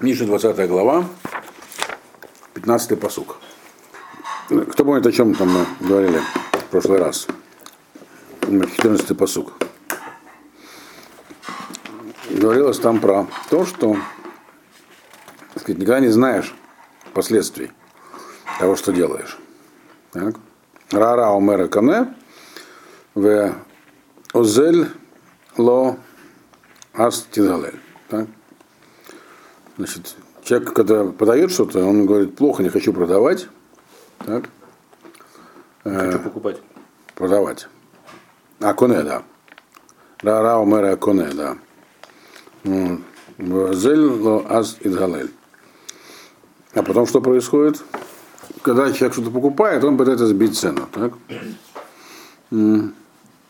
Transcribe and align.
Миша, 0.00 0.24
20 0.24 0.66
глава, 0.66 1.04
15 2.54 2.98
посук. 2.98 3.36
Кто 4.48 4.82
помнит, 4.82 5.06
о 5.06 5.12
чем 5.12 5.34
там 5.34 5.50
мы 5.50 5.66
говорили 5.78 6.22
в 6.52 6.64
прошлый 6.70 6.98
раз? 6.98 7.26
14 8.40 9.18
посук. 9.18 9.52
Говорилось 12.30 12.78
там 12.78 12.98
про 12.98 13.26
то, 13.50 13.66
что 13.66 13.98
так 15.52 15.62
сказать, 15.62 15.78
никогда 15.78 16.00
не 16.00 16.08
знаешь 16.08 16.54
последствий 17.12 17.70
того, 18.58 18.76
что 18.76 18.92
делаешь. 18.92 19.38
Так. 20.12 20.36
Рара 20.92 21.28
умера 21.32 21.68
кане 21.68 22.14
в 23.14 23.54
озель 24.32 24.88
ло 25.58 25.98
ас 26.94 27.26
тидалель. 27.30 27.78
Так? 28.08 28.26
Значит, 29.80 30.14
человек, 30.44 30.74
когда 30.74 31.04
продает 31.06 31.50
что-то, 31.50 31.82
он 31.82 32.04
говорит, 32.04 32.36
плохо, 32.36 32.62
не 32.62 32.68
хочу 32.68 32.92
продавать. 32.92 33.48
Так? 34.18 34.50
Хочу 35.82 36.18
покупать. 36.18 36.60
Продавать. 37.14 37.66
А, 38.60 38.74
коне, 38.74 39.02
да. 39.02 39.22
Рара 40.20 40.58
умера 40.58 40.96
коне, 40.96 41.30
да. 41.32 41.56
Зель 42.62 44.44
аз 44.50 44.76
идгалель. 44.80 45.30
А 46.74 46.82
потом 46.82 47.06
что 47.06 47.22
происходит? 47.22 47.82
Когда 48.60 48.92
человек 48.92 49.14
что-то 49.14 49.30
покупает, 49.30 49.82
он 49.82 49.96
пытается 49.96 50.26
сбить 50.26 50.58
цену. 50.58 50.90
Так? 50.92 51.14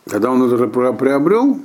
Когда 0.09 0.31
он 0.31 0.45
это 0.45 0.69
приобрел, 0.93 1.59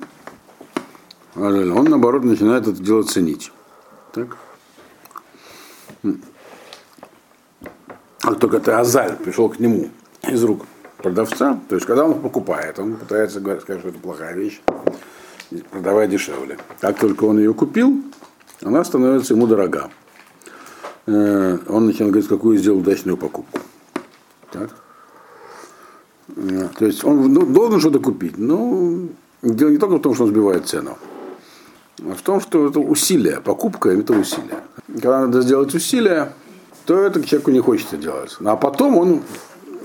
он 1.36 1.84
наоборот 1.84 2.24
начинает 2.24 2.68
это 2.68 2.82
дело 2.82 3.04
ценить. 3.04 3.52
Так? 4.12 4.38
А 8.22 8.34
только 8.36 8.58
это 8.58 8.80
Азаль 8.80 9.16
пришел 9.18 9.50
к 9.50 9.60
нему 9.60 9.90
из 10.28 10.44
рук 10.44 10.66
продавца, 10.98 11.60
то 11.70 11.76
есть 11.76 11.86
когда 11.86 12.06
он 12.06 12.20
покупает, 12.22 12.80
он 12.80 12.96
пытается 12.96 13.40
сказать, 13.40 13.62
что 13.62 13.90
это 13.90 14.00
плохая 14.00 14.34
вещь, 14.34 14.62
продавай 15.72 16.08
дешевле. 16.08 16.58
Как 16.80 16.98
только 16.98 17.26
он 17.26 17.38
ее 17.38 17.54
купил, 17.54 18.02
она 18.64 18.84
становится 18.84 19.34
ему 19.34 19.46
дорога. 19.48 19.92
Э, 21.06 21.58
он 21.68 21.86
начинает 21.86 22.12
говорить, 22.12 22.28
какую 22.28 22.58
сделал 22.58 22.80
удачную 22.80 23.18
покупку. 23.18 23.60
Так? 24.52 24.72
Э, 26.36 26.70
то 26.78 26.86
есть 26.86 27.04
он 27.04 27.32
ну, 27.32 27.46
должен 27.46 27.80
что-то 27.80 28.00
купить, 28.00 28.38
но 28.38 29.02
дело 29.44 29.70
не 29.70 29.78
только 29.78 29.98
в 29.98 30.02
том, 30.02 30.16
что 30.16 30.24
он 30.24 30.30
сбивает 30.32 30.68
цену, 30.68 30.98
в 31.98 32.22
том, 32.22 32.42
что 32.42 32.68
это 32.68 32.80
усилие, 32.80 33.42
покупка 33.42 33.90
это 33.90 34.14
усилие. 34.14 34.64
Когда 34.88 35.22
надо 35.22 35.42
сделать 35.42 35.74
усилие, 35.74 36.34
то 36.86 37.00
это 37.00 37.24
человеку 37.24 37.52
не 37.52 37.60
хочется 37.60 37.98
делать. 37.98 38.36
Ну, 38.40 38.50
а 38.52 38.56
потом 38.56 38.98
он, 38.98 39.24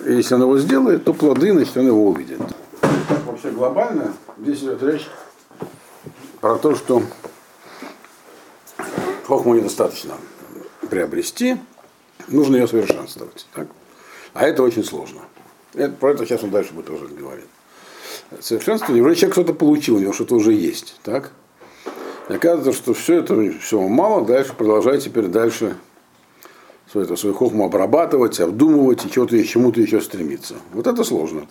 если 0.05 0.35
он 0.35 0.43
его 0.43 0.59
сделает, 0.59 1.05
то 1.05 1.15
плоды, 1.15 1.53
значит, 1.53 1.77
он 1.77 1.87
его 1.87 2.09
увидит. 2.09 2.41
Вообще 3.27 3.51
глобально 3.51 4.13
здесь 4.39 4.61
идет 4.61 4.83
речь 4.83 5.09
про 6.41 6.57
то, 6.57 6.75
что 6.75 7.03
хохму 9.27 9.55
недостаточно 9.55 10.15
приобрести, 10.89 11.57
нужно 12.29 12.57
ее 12.57 12.67
совершенствовать. 12.67 13.47
Так? 13.55 13.69
А 14.35 14.47
это 14.47 14.63
очень 14.63 14.85
сложно. 14.85 15.21
Это, 15.75 15.93
про 15.95 16.11
это 16.13 16.27
сейчас 16.27 16.43
он 16.43 16.51
дальше 16.51 16.73
будет 16.73 16.87
тоже 16.87 17.07
говорить. 17.07 17.47
Совершенствование, 18.41 19.03
вроде 19.03 19.21
человек 19.21 19.35
что-то 19.35 19.55
получил, 19.55 19.97
у 19.97 19.99
него 20.01 20.13
что-то 20.13 20.35
уже 20.35 20.53
есть. 20.53 20.99
Так? 21.03 21.33
И 22.31 22.33
оказывается, 22.33 22.73
что 22.73 22.95
все 22.95 23.17
это 23.17 23.35
все 23.61 23.81
мало, 23.81 24.25
дальше 24.25 24.55
продолжай 24.57 25.01
теперь 25.01 25.27
дальше 25.27 25.77
свою, 26.89 27.05
это, 27.05 27.17
свою 27.17 27.35
хохму 27.35 27.65
обрабатывать, 27.65 28.39
обдумывать 28.39 29.05
и 29.05 29.11
чему-то, 29.11 29.43
чему-то 29.43 29.81
еще 29.81 30.01
стремиться. 30.01 30.55
Вот 30.73 30.87
это 30.87 31.03
сложно. 31.03 31.49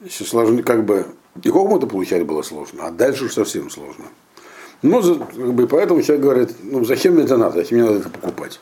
Еще 0.00 0.22
сложно, 0.22 0.62
как 0.62 0.84
бы, 0.84 1.06
и 1.42 1.50
хохму-то 1.50 1.88
получать 1.88 2.24
было 2.24 2.42
сложно, 2.42 2.86
а 2.86 2.90
дальше 2.92 3.24
уж 3.24 3.32
совсем 3.32 3.70
сложно. 3.70 4.04
Ну, 4.82 5.02
как 5.02 5.52
бы, 5.52 5.66
поэтому 5.66 6.00
человек 6.00 6.22
говорит, 6.22 6.50
ну 6.62 6.84
зачем 6.84 7.14
мне 7.14 7.24
это 7.24 7.36
надо, 7.36 7.56
зачем 7.56 7.78
мне 7.78 7.88
надо 7.88 7.98
это 8.02 8.08
покупать. 8.08 8.60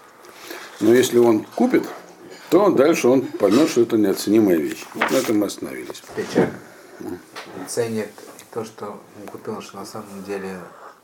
Но 0.81 0.95
если 0.95 1.19
он 1.19 1.45
купит, 1.55 1.85
то 2.49 2.71
дальше 2.71 3.09
он 3.09 3.21
поймет, 3.21 3.69
что 3.69 3.83
это 3.83 3.99
неоценимая 3.99 4.57
вещь. 4.57 4.87
На 4.95 5.17
этом 5.17 5.41
мы 5.41 5.49
остановились. 5.49 6.03
Человек 6.33 6.55
ценит 7.69 8.09
то, 8.55 8.65
что 8.65 8.87
он 8.87 9.29
купил, 9.31 9.61
что 9.61 9.77
на 9.77 9.85
самом 9.85 10.25
деле 10.27 10.57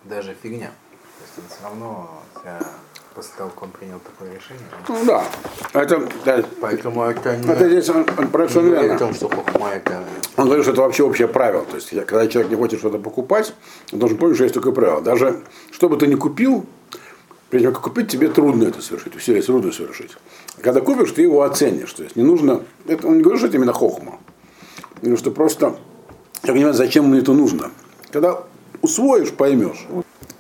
даже 0.09 0.37
фигня. 0.43 0.71
То 1.19 1.25
есть 1.25 1.39
он 1.39 1.44
все 1.49 1.65
равно 1.65 2.22
после 3.17 3.33
того, 3.39 3.50
как 3.50 3.62
он 3.62 3.71
принял 3.71 3.99
такое 3.99 4.34
решение. 4.34 4.62
Ну 4.89 5.05
да. 5.06 5.25
Это, 5.72 6.06
да. 6.25 6.44
Поэтому 6.61 7.03
это 7.03 7.37
не, 7.37 7.50
это 7.50 7.67
здесь 7.67 7.89
он, 7.89 8.06
он 8.19 8.28
про 8.28 8.47
не 8.47 8.71
говорит 8.71 8.93
о 8.93 8.99
том, 8.99 9.15
что 9.15 9.28
хохма 9.28 9.71
это 9.71 10.05
Он 10.37 10.44
говорит, 10.44 10.65
что 10.65 10.72
это 10.72 10.83
вообще 10.83 11.03
общее 11.03 11.27
правило. 11.27 11.65
То 11.65 11.77
есть, 11.77 11.89
когда 11.89 12.27
человек 12.27 12.50
не 12.50 12.56
хочет 12.56 12.78
что-то 12.78 12.99
покупать, 12.99 13.55
он 13.93 13.99
должен 13.99 14.19
помнить, 14.19 14.37
что 14.37 14.44
есть 14.44 14.55
такое 14.55 14.72
правило. 14.72 15.00
Даже 15.00 15.41
что 15.71 15.89
бы 15.89 15.97
ты 15.97 16.06
ни 16.06 16.15
купил, 16.15 16.67
прежде 17.49 17.69
чем 17.69 17.75
купить, 17.81 18.09
тебе 18.09 18.28
трудно 18.28 18.65
это 18.65 18.83
совершить, 18.83 19.17
усилие 19.17 19.43
трудно 19.43 19.73
совершить. 19.73 20.12
Когда 20.61 20.83
купишь, 20.83 21.12
ты 21.12 21.23
его 21.23 21.43
оценишь. 21.43 21.93
То 21.94 22.03
есть 22.03 22.17
не 22.17 22.23
нужно. 22.23 22.65
Это, 22.87 23.06
он 23.09 23.17
не 23.17 23.23
говорит, 23.23 23.41
что 23.41 23.49
это 23.49 23.56
именно 23.56 23.73
хохма. 23.73 24.19
Потому 24.97 25.17
что 25.17 25.31
просто 25.31 25.77
я 26.44 26.53
понимаю, 26.53 26.75
зачем 26.75 27.09
мне 27.09 27.21
это 27.21 27.33
нужно. 27.33 27.71
Когда 28.11 28.43
усвоишь, 28.82 29.32
поймешь. 29.32 29.87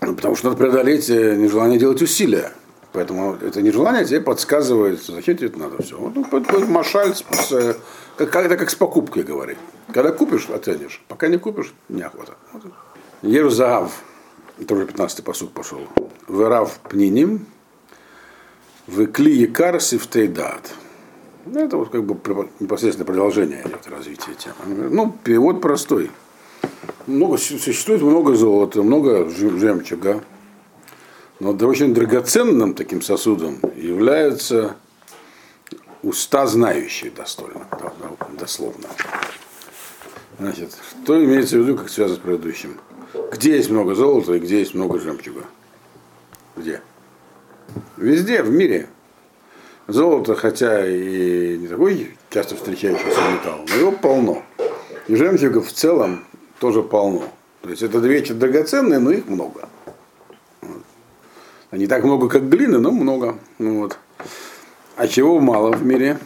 Ну, 0.00 0.14
потому 0.14 0.36
что 0.36 0.48
надо 0.48 0.58
преодолеть 0.58 1.10
э, 1.10 1.36
нежелание 1.36 1.78
делать 1.78 2.02
усилия. 2.02 2.52
Поэтому 2.92 3.34
это 3.34 3.60
нежелание 3.60 4.04
тебе 4.04 4.20
подсказывает, 4.20 5.02
зачем 5.02 5.36
тебе 5.36 5.48
это 5.48 5.58
надо 5.58 5.82
все. 5.82 5.98
Вот, 5.98 6.14
ну, 6.14 6.66
машаль, 6.66 7.14
с, 7.14 7.52
э, 7.52 7.74
как, 8.16 8.36
это 8.36 8.56
как 8.56 8.70
с 8.70 8.74
покупкой 8.74 9.22
говорит. 9.22 9.58
Когда 9.92 10.12
купишь, 10.12 10.48
оценишь. 10.48 11.02
Пока 11.08 11.28
не 11.28 11.38
купишь, 11.38 11.74
неохота. 11.88 12.36
Вот. 12.52 12.62
Это 14.58 14.74
уже 14.74 14.84
15-й 14.84 15.22
посуд 15.22 15.52
пошел. 15.52 15.80
Верав 16.28 16.78
пниним, 16.88 17.46
выкли 18.86 19.30
якар 19.30 19.80
сифтейдат. 19.80 20.72
Ну, 21.44 21.60
это 21.60 21.76
вот 21.76 21.90
как 21.90 22.02
бы 22.02 22.18
непосредственно 22.60 23.04
продолжение 23.04 23.64
развития 23.86 24.32
темы. 24.34 24.88
Ну, 24.90 25.14
перевод 25.22 25.60
простой. 25.60 26.10
Много, 27.06 27.36
существует 27.38 28.02
много 28.02 28.34
золота, 28.34 28.82
много 28.82 29.28
жемчуга, 29.30 30.24
но 31.38 31.52
очень 31.52 31.94
драгоценным 31.94 32.74
таким 32.74 33.02
сосудом 33.02 33.58
является 33.76 34.76
уста 36.02 36.46
знающие 36.46 37.10
достойно, 37.10 37.66
дословно. 38.38 38.88
Значит, 40.38 40.76
что 41.02 41.24
имеется 41.24 41.58
в 41.58 41.62
виду, 41.62 41.76
как 41.76 41.88
связано 41.88 42.18
с 42.18 42.22
предыдущим? 42.22 42.78
Где 43.32 43.56
есть 43.56 43.70
много 43.70 43.94
золота 43.94 44.34
и 44.34 44.38
где 44.38 44.58
есть 44.58 44.74
много 44.74 44.98
жемчуга? 44.98 45.44
Где? 46.56 46.80
Везде, 47.96 48.42
в 48.42 48.50
мире. 48.50 48.88
Золото, 49.88 50.34
хотя 50.34 50.86
и 50.86 51.56
не 51.58 51.68
такой 51.68 52.16
часто 52.30 52.56
встречающийся 52.56 53.20
металл, 53.32 53.64
но 53.68 53.74
его 53.76 53.92
полно. 53.92 54.42
И 55.06 55.14
жемчуга 55.14 55.60
в 55.60 55.72
целом 55.72 56.24
тоже 56.58 56.82
полно. 56.82 57.24
То 57.62 57.70
есть 57.70 57.82
это 57.82 57.98
вещи 57.98 58.32
драгоценные, 58.32 58.98
но 58.98 59.10
их 59.10 59.26
много. 59.26 59.68
Не 61.72 61.86
так 61.86 62.04
много, 62.04 62.28
как 62.28 62.48
глины, 62.48 62.78
но 62.78 62.90
много. 62.90 63.38
Ну, 63.58 63.80
вот. 63.80 63.98
А 64.96 65.08
чего 65.08 65.40
мало 65.40 65.72
в 65.72 65.84
мире? 65.84 66.18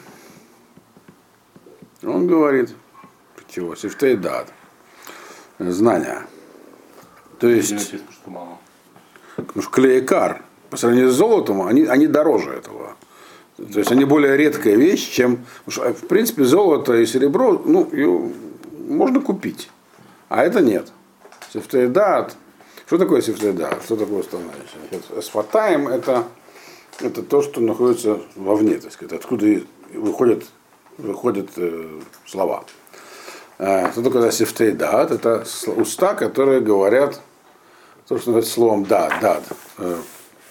Он 2.03 2.27
говорит, 2.27 2.71
чего? 3.49 3.75
Сифтейдат. 3.75 4.53
Знания. 5.59 6.27
То 7.39 7.49
есть, 7.49 7.89
что 7.89 8.59
потому 9.37 9.63
что 9.63 9.71
клейкар, 9.71 10.43
по 10.69 10.77
сравнению 10.77 11.11
с 11.11 11.15
золотом, 11.15 11.63
они, 11.63 11.85
они 11.85 12.07
дороже 12.07 12.53
этого. 12.53 12.97
То 13.57 13.79
есть 13.79 13.91
они 13.91 14.05
более 14.05 14.37
редкая 14.37 14.77
вещь, 14.77 15.11
чем... 15.11 15.45
В 15.67 16.07
принципе, 16.07 16.45
золото 16.45 16.95
и 16.95 17.07
серебро, 17.07 17.61
ну, 17.65 18.33
можно 18.89 19.21
купить. 19.21 19.71
А 20.31 20.45
это 20.45 20.61
нет. 20.61 20.93
Сифтейдат, 21.53 22.37
что 22.87 22.99
такое 22.99 23.21
сифтеда? 23.21 23.79
Что 23.85 23.97
такое 23.97 24.21
установление? 24.21 24.65
Сфатаем 25.21 25.89
это, 25.89 26.25
это 27.01 27.23
то, 27.23 27.43
что 27.43 27.61
находится 27.61 28.21
вовне, 28.37 28.77
так 28.77 28.93
сказать, 28.93 29.13
откуда 29.13 29.61
выходят, 29.93 30.45
выходят 30.99 31.51
э, 31.57 32.01
слова. 32.27 32.65
Э, 33.59 33.91
что 33.91 34.03
такое 34.03 34.31
сифтейдат? 34.31 35.11
Это 35.11 35.45
уста, 35.77 36.15
которые 36.15 36.61
говорят 36.61 37.21
то, 38.07 38.17
что 38.17 38.31
называется 38.31 38.53
словом 38.53 38.85
да, 38.85 39.11
да, 39.21 39.41
э, 39.79 39.97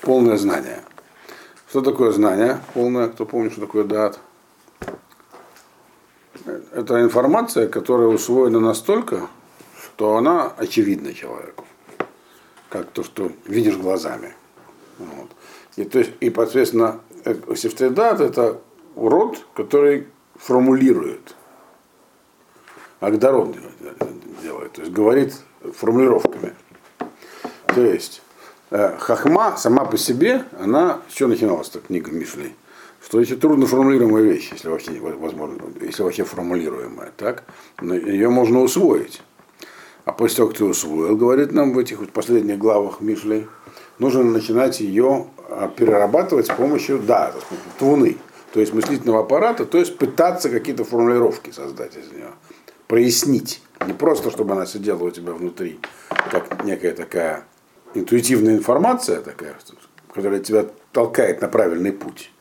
полное 0.02 0.36
знание. 0.36 0.84
Что 1.70 1.80
такое 1.80 2.12
знание 2.12 2.60
полное? 2.74 3.08
Кто 3.08 3.26
помнит, 3.26 3.54
что 3.54 3.62
такое 3.62 3.86
дат? 3.86 4.20
Это 6.74 7.02
информация, 7.02 7.70
которая 7.70 8.10
усвоена 8.10 8.60
настолько, 8.60 9.30
что 10.00 10.16
она 10.16 10.54
очевидна 10.56 11.14
человеку 11.14 11.66
как 12.70 12.90
то, 12.92 13.04
что 13.04 13.34
видишь 13.44 13.76
глазами. 13.76 14.34
Вот. 14.98 15.30
И, 15.76 15.84
то 15.84 16.00
есть, 16.00 16.12
и, 16.22 16.32
соответственно, 16.34 17.02
э, 17.26 17.36
сифтейдат 17.54 18.22
это 18.22 18.62
род, 18.96 19.46
который 19.54 20.08
формулирует. 20.38 21.36
Агдород 23.02 23.58
делает, 24.42 24.72
то 24.72 24.82
есть 24.84 24.94
говорит 24.94 25.34
формулировками. 25.76 26.54
То 27.68 27.82
есть 27.82 28.22
э, 28.72 28.96
Хахма 29.00 29.58
сама 29.58 29.84
по 29.84 29.98
себе, 29.98 30.46
она, 30.58 31.02
что 31.10 31.28
начиналась 31.28 31.68
эта 31.68 31.82
книга 31.82 32.10
Мишлей? 32.10 32.56
Что 33.04 33.20
это 33.20 33.36
трудно 33.36 33.66
формулируемая 33.66 34.24
вещь, 34.24 34.50
если 34.54 34.70
вообще 34.70 34.92
возможно, 35.02 35.62
если 35.82 36.04
вообще 36.04 36.24
формулируемая, 36.24 37.12
так? 37.18 37.44
Ее 37.82 38.30
можно 38.30 38.62
усвоить. 38.62 39.22
А 40.10 40.12
после 40.12 40.38
того, 40.38 40.50
как 40.50 40.58
ты 40.58 40.66
усвоил, 40.66 41.16
говорит 41.16 41.52
нам 41.52 41.72
в 41.72 41.78
этих 41.78 42.00
вот 42.00 42.10
последних 42.10 42.58
главах 42.58 43.00
Мишлей, 43.00 43.46
нужно 44.00 44.24
начинать 44.24 44.80
ее 44.80 45.28
а, 45.48 45.68
перерабатывать 45.68 46.48
с 46.48 46.50
помощью, 46.50 46.98
да, 46.98 47.32
твуны, 47.78 48.18
то 48.52 48.60
есть 48.60 48.74
мыслительного 48.74 49.20
аппарата, 49.20 49.68
то 49.68 49.78
есть 49.78 50.00
пытаться 50.00 50.50
какие-то 50.50 50.84
формулировки 50.84 51.52
создать 51.52 51.96
из 51.96 52.12
нее, 52.12 52.30
прояснить. 52.88 53.62
Не 53.86 53.94
просто, 53.94 54.32
чтобы 54.32 54.54
она 54.54 54.66
сидела 54.66 55.04
у 55.04 55.12
тебя 55.12 55.32
внутри, 55.32 55.80
как 56.32 56.64
некая 56.64 56.94
такая 56.94 57.46
интуитивная 57.94 58.56
информация, 58.56 59.22
такая, 59.22 59.58
которая 60.12 60.40
тебя 60.40 60.66
толкает 60.92 61.40
на 61.40 61.48
правильный 61.50 61.92
путь. 61.92 62.32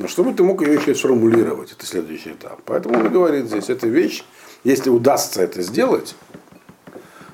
Но 0.00 0.08
чтобы 0.08 0.34
ты 0.34 0.42
мог 0.42 0.60
ее 0.60 0.74
еще 0.74 0.92
сформулировать, 0.96 1.70
это 1.70 1.86
следующий 1.86 2.30
этап. 2.30 2.62
Поэтому 2.64 2.98
он 2.98 3.12
говорит 3.12 3.46
здесь, 3.46 3.70
эта 3.70 3.86
вещь, 3.86 4.24
если 4.64 4.90
удастся 4.90 5.42
это 5.42 5.62
сделать, 5.62 6.16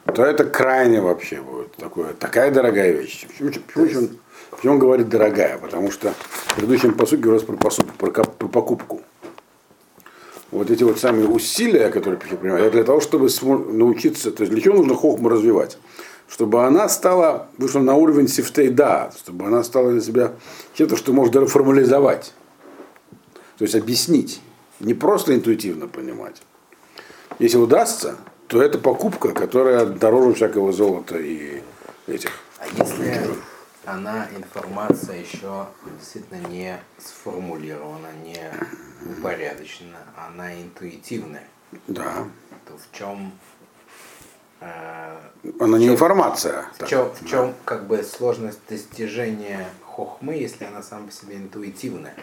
то 0.05 0.25
это 0.25 0.45
крайне 0.45 1.01
вообще 1.01 1.41
будет 1.41 1.73
такое, 1.77 2.13
такая 2.15 2.51
дорогая 2.51 2.93
вещь. 2.93 3.27
Почему, 3.29 3.51
почему, 3.51 3.87
почему, 3.87 4.09
почему 4.51 4.73
он 4.73 4.79
говорит 4.79 5.09
дорогая? 5.09 5.59
Потому 5.59 5.91
что 5.91 6.13
в 6.13 6.57
предыдущем 6.57 6.95
посуке 6.95 7.23
говорилось 7.23 7.47
про, 7.47 7.57
посуд, 7.57 7.93
про, 7.93 8.11
про 8.11 8.49
покупку. 8.49 9.01
Вот 10.51 10.71
эти 10.71 10.83
вот 10.83 10.99
самые 10.99 11.29
усилия, 11.29 11.89
которые 11.89 12.19
принимают, 12.19 12.73
для 12.73 12.85
того, 12.85 13.01
чтобы 13.01 13.29
научиться, 13.73 14.33
то 14.33 14.43
есть 14.43 14.53
для 14.53 14.61
чего 14.61 14.77
нужно 14.77 14.95
хохму 14.95 15.29
развивать? 15.31 15.79
Чтобы 16.29 16.65
она 16.65 16.89
стала, 16.89 17.49
вышла 17.57 17.81
на 17.81 17.95
уровень 17.95 18.29
сифтейда, 18.29 19.13
чтобы 19.17 19.47
она 19.47 19.63
стала 19.63 19.93
для 19.93 20.01
себя 20.01 20.33
чем-то, 20.75 20.97
что 20.97 21.13
даже 21.29 21.47
формализовать. 21.47 22.35
То 23.57 23.65
есть 23.65 23.75
объяснить, 23.75 24.41
не 24.81 24.95
просто 24.95 25.35
интуитивно 25.35 25.87
понимать. 25.87 26.43
Если 27.39 27.57
удастся, 27.57 28.17
то 28.53 28.63
это 28.63 28.77
покупка, 28.77 29.33
которая 29.33 29.87
дороже 29.87 30.35
всякого 30.35 30.73
золота 30.73 31.17
и 31.17 31.63
этих. 32.07 32.31
А 32.59 32.67
если 32.67 33.27
она 33.87 34.29
информация 34.37 35.21
еще 35.21 35.69
действительно 35.99 36.47
не 36.49 36.79
сформулирована, 36.99 38.09
не 38.23 38.37
упорядочена, 39.11 39.97
она 40.29 40.53
интуитивная. 40.61 41.49
Да. 41.87 42.27
То 42.67 42.75
в 42.77 42.95
чем 42.95 43.33
э, 44.61 45.19
она 45.59 45.79
не 45.79 45.89
информация. 45.89 46.67
В 46.79 46.87
чем, 46.87 47.09
в 47.11 47.27
чем 47.27 47.55
как 47.65 47.87
бы 47.87 48.03
сложность 48.03 48.61
достижения 48.69 49.67
хохмы, 49.83 50.35
если 50.35 50.67
она 50.67 50.83
сама 50.83 51.07
по 51.07 51.13
себе 51.13 51.37
интуитивная? 51.37 52.15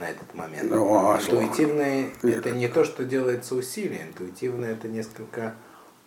На 0.00 0.10
этот 0.10 0.34
момент. 0.34 0.70
Ну, 0.70 1.10
а 1.10 1.18
Интуитивное 1.20 2.10
это 2.22 2.50
не 2.50 2.68
то, 2.68 2.84
что 2.84 3.04
делается 3.04 3.54
усилием. 3.54 4.08
Интуитивное 4.08 4.72
это 4.72 4.88
несколько 4.88 5.54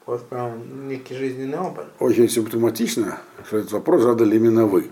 вот 0.05 0.27
прям 0.27 0.87
некий 0.89 1.15
жизненный 1.15 1.59
опыт. 1.59 1.85
Очень 1.99 2.27
симптоматично, 2.27 3.19
что 3.45 3.57
этот 3.59 3.71
вопрос 3.71 4.01
задали 4.01 4.35
именно 4.35 4.65
вы. 4.65 4.91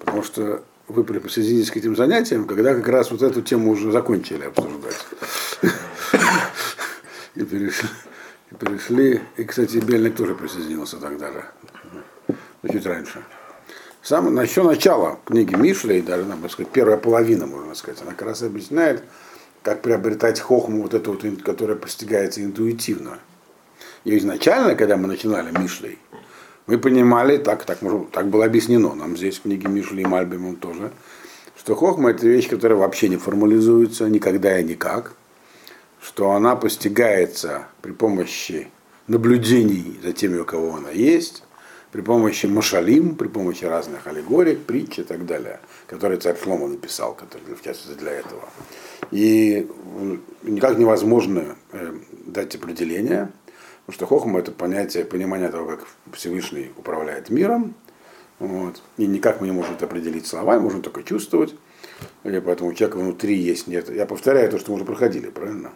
Потому 0.00 0.22
что 0.22 0.64
вы 0.88 1.04
присоединились 1.04 1.70
к 1.70 1.76
этим 1.76 1.94
занятиям, 1.94 2.46
когда 2.46 2.74
как 2.74 2.88
раз 2.88 3.10
вот 3.10 3.22
эту 3.22 3.42
тему 3.42 3.72
уже 3.72 3.92
закончили 3.92 4.44
обсуждать. 4.44 5.06
И 7.34 7.44
перешли, 7.44 7.88
и 8.50 8.54
перешли. 8.54 9.20
И, 9.36 9.44
кстати, 9.44 9.76
Бельник 9.76 10.16
тоже 10.16 10.34
присоединился 10.34 10.96
тогда 10.96 11.30
же, 11.30 11.44
чуть 12.72 12.86
раньше. 12.86 13.22
Сам, 14.08 14.40
еще 14.40 14.62
начало 14.62 15.18
книги 15.26 15.54
Мишли, 15.54 16.00
даже, 16.00 16.24
надо 16.24 16.48
сказать, 16.48 16.72
первая 16.72 16.96
половина, 16.96 17.46
можно 17.46 17.74
сказать, 17.74 18.00
она 18.00 18.12
как 18.12 18.28
раз 18.28 18.40
объясняет, 18.40 19.02
как 19.62 19.82
приобретать 19.82 20.40
хохму, 20.40 20.80
вот 20.80 20.94
эту 20.94 21.12
вот, 21.12 21.42
которая 21.42 21.76
постигается 21.76 22.42
интуитивно. 22.42 23.18
И 24.04 24.16
изначально, 24.16 24.76
когда 24.76 24.96
мы 24.96 25.08
начинали 25.08 25.50
Мишлей, 25.50 25.98
мы 26.66 26.78
понимали, 26.78 27.36
так, 27.36 27.66
так, 27.66 27.80
так 28.10 28.28
было 28.28 28.46
объяснено 28.46 28.94
нам 28.94 29.14
здесь 29.14 29.36
в 29.36 29.42
книге 29.42 29.68
Мишли 29.68 30.04
и 30.04 30.06
Мальбимом 30.06 30.56
тоже, 30.56 30.90
что 31.58 31.74
хохма 31.74 32.08
это 32.08 32.26
вещь, 32.26 32.48
которая 32.48 32.78
вообще 32.78 33.10
не 33.10 33.18
формализуется 33.18 34.08
никогда 34.08 34.58
и 34.58 34.64
никак, 34.64 35.12
что 36.00 36.30
она 36.30 36.56
постигается 36.56 37.66
при 37.82 37.92
помощи 37.92 38.68
наблюдений 39.06 40.00
за 40.02 40.14
теми, 40.14 40.38
у 40.38 40.46
кого 40.46 40.76
она 40.76 40.92
есть, 40.92 41.42
при 41.90 42.02
помощи 42.02 42.46
машалим, 42.46 43.16
при 43.16 43.28
помощи 43.28 43.64
разных 43.64 44.06
аллегорий, 44.06 44.56
притч 44.56 44.98
и 44.98 45.02
так 45.02 45.24
далее, 45.26 45.60
которые 45.86 46.20
царь 46.20 46.36
Шлома 46.36 46.68
написал, 46.68 47.14
который, 47.14 47.54
в 47.54 47.62
частности 47.62 47.98
для 47.98 48.12
этого. 48.12 48.42
И 49.10 49.66
никак 50.42 50.78
невозможно 50.78 51.56
э, 51.72 51.94
дать 52.26 52.54
определение, 52.54 53.30
потому 53.86 53.94
что 53.94 54.06
хохма 54.06 54.40
это 54.40 54.52
понятие, 54.52 55.04
понимание 55.04 55.48
того, 55.48 55.66
как 55.66 55.86
Всевышний 56.12 56.70
управляет 56.76 57.30
миром, 57.30 57.74
вот, 58.38 58.82
и 58.98 59.06
никак 59.06 59.40
мы 59.40 59.46
не 59.46 59.52
можем 59.52 59.74
это 59.74 59.86
определить 59.86 60.26
словами, 60.26 60.60
можем 60.60 60.82
только 60.82 61.02
чувствовать. 61.02 61.54
И 62.22 62.40
поэтому 62.44 62.70
у 62.70 62.72
человека 62.72 62.98
внутри 62.98 63.34
есть 63.34 63.66
нет. 63.66 63.90
Я 63.90 64.06
повторяю 64.06 64.50
то, 64.50 64.58
что 64.58 64.70
мы 64.70 64.76
уже 64.76 64.84
проходили, 64.84 65.28
правильно? 65.28 65.72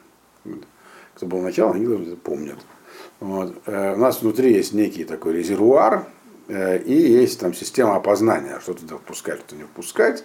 Кто 1.14 1.26
был 1.26 1.40
начало, 1.40 1.74
они 1.74 2.14
помнят. 2.16 2.58
Вот. 3.22 3.54
Э, 3.66 3.94
у 3.94 3.98
нас 3.98 4.20
внутри 4.20 4.52
есть 4.52 4.72
некий 4.72 5.04
такой 5.04 5.34
резервуар, 5.34 6.06
э, 6.48 6.78
и 6.78 6.92
есть 6.92 7.38
там 7.38 7.54
система 7.54 7.94
опознания, 7.94 8.58
что 8.60 8.74
туда 8.74 8.96
впускать, 8.96 9.38
что 9.46 9.54
не 9.54 9.62
впускать. 9.62 10.24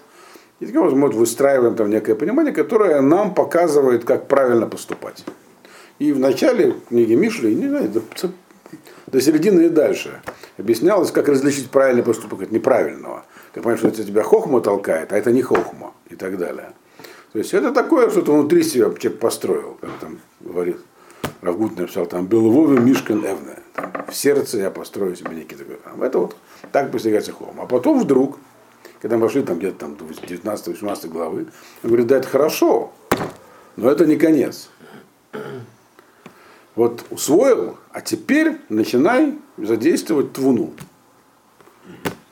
И 0.60 0.66
таким 0.66 0.82
образом 0.82 1.00
мы 1.02 1.10
выстраиваем 1.10 1.76
там 1.76 1.92
некое 1.92 2.16
понимание, 2.16 2.52
которое 2.52 3.00
нам 3.02 3.36
показывает, 3.36 4.04
как 4.04 4.28
правильно 4.28 4.66
поступать. 4.66 5.24
И 6.00 6.12
в 6.12 6.20
начале 6.20 6.74
книги 6.90 7.14
Мишли, 7.14 7.54
не 7.54 7.68
знаю, 7.68 7.90
до, 7.90 8.02
до 9.06 9.22
середины 9.22 9.68
и 9.68 9.70
дальше, 9.70 10.20
объяснялось, 10.58 11.12
как 11.12 11.28
различить 11.28 11.70
правильный 11.70 12.02
поступок 12.02 12.42
от 12.42 12.52
неправильного. 12.52 13.26
Ты 13.54 13.62
понимаешь, 13.62 13.80
что 13.80 13.90
это 13.90 14.04
тебя 14.04 14.24
хохма 14.24 14.60
толкает, 14.60 15.14
а 15.14 15.18
это 15.18 15.32
не 15.32 15.44
хохма 15.44 15.94
и 16.10 16.16
так 16.16 16.40
далее. 16.40 16.72
То 17.32 17.38
есть 17.38 17.54
это 17.54 17.72
такое, 17.72 18.10
что 18.10 18.24
ты 18.24 18.32
внутри 18.32 18.64
себя 18.64 18.90
построил, 18.90 19.78
как 19.80 19.92
там 20.00 20.20
говорит 20.40 20.78
Равгут 21.42 21.78
написал 21.78 22.06
там 22.08 22.26
Беловове 22.26 22.80
Мишкан 22.80 23.26
Эвне. 23.26 23.60
в 24.10 24.14
сердце 24.14 24.58
я 24.58 24.72
построю 24.72 25.16
себе 25.16 25.36
некий 25.36 25.56
такой 25.56 25.78
храм. 25.84 26.02
Это 26.04 26.20
вот 26.20 26.36
так 26.72 26.92
постигается 26.92 27.32
хом. 27.32 27.62
А 27.62 27.66
потом 27.66 28.00
вдруг, 28.00 28.38
когда 29.02 29.18
мы 29.18 29.24
вошли 29.24 29.44
там 29.44 29.60
где-то 29.60 29.80
там 29.80 29.96
до 29.96 30.06
19-18 30.06 31.08
главы, 31.10 31.48
он 31.84 31.90
говорит, 31.90 32.08
да, 32.08 32.18
это 32.18 32.28
хорошо, 32.28 32.92
но 33.76 33.90
это 33.90 34.06
не 34.06 34.16
конец. 34.16 34.70
Вот 36.76 37.06
усвоил, 37.10 37.78
а 37.92 38.02
теперь 38.02 38.58
начинай 38.70 39.38
задействовать 39.58 40.34
твуну. 40.34 40.74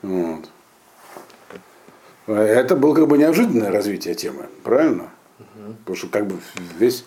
Вот. 0.02 0.48
Это 2.26 2.76
было 2.76 2.94
как 2.94 3.06
бы 3.06 3.18
неожиданное 3.18 3.70
развитие 3.70 4.14
темы, 4.14 4.46
правильно? 4.62 5.10
Угу. 5.38 5.74
Потому 5.78 5.96
что 5.96 6.08
как 6.08 6.26
бы 6.26 6.36
весь 6.78 7.04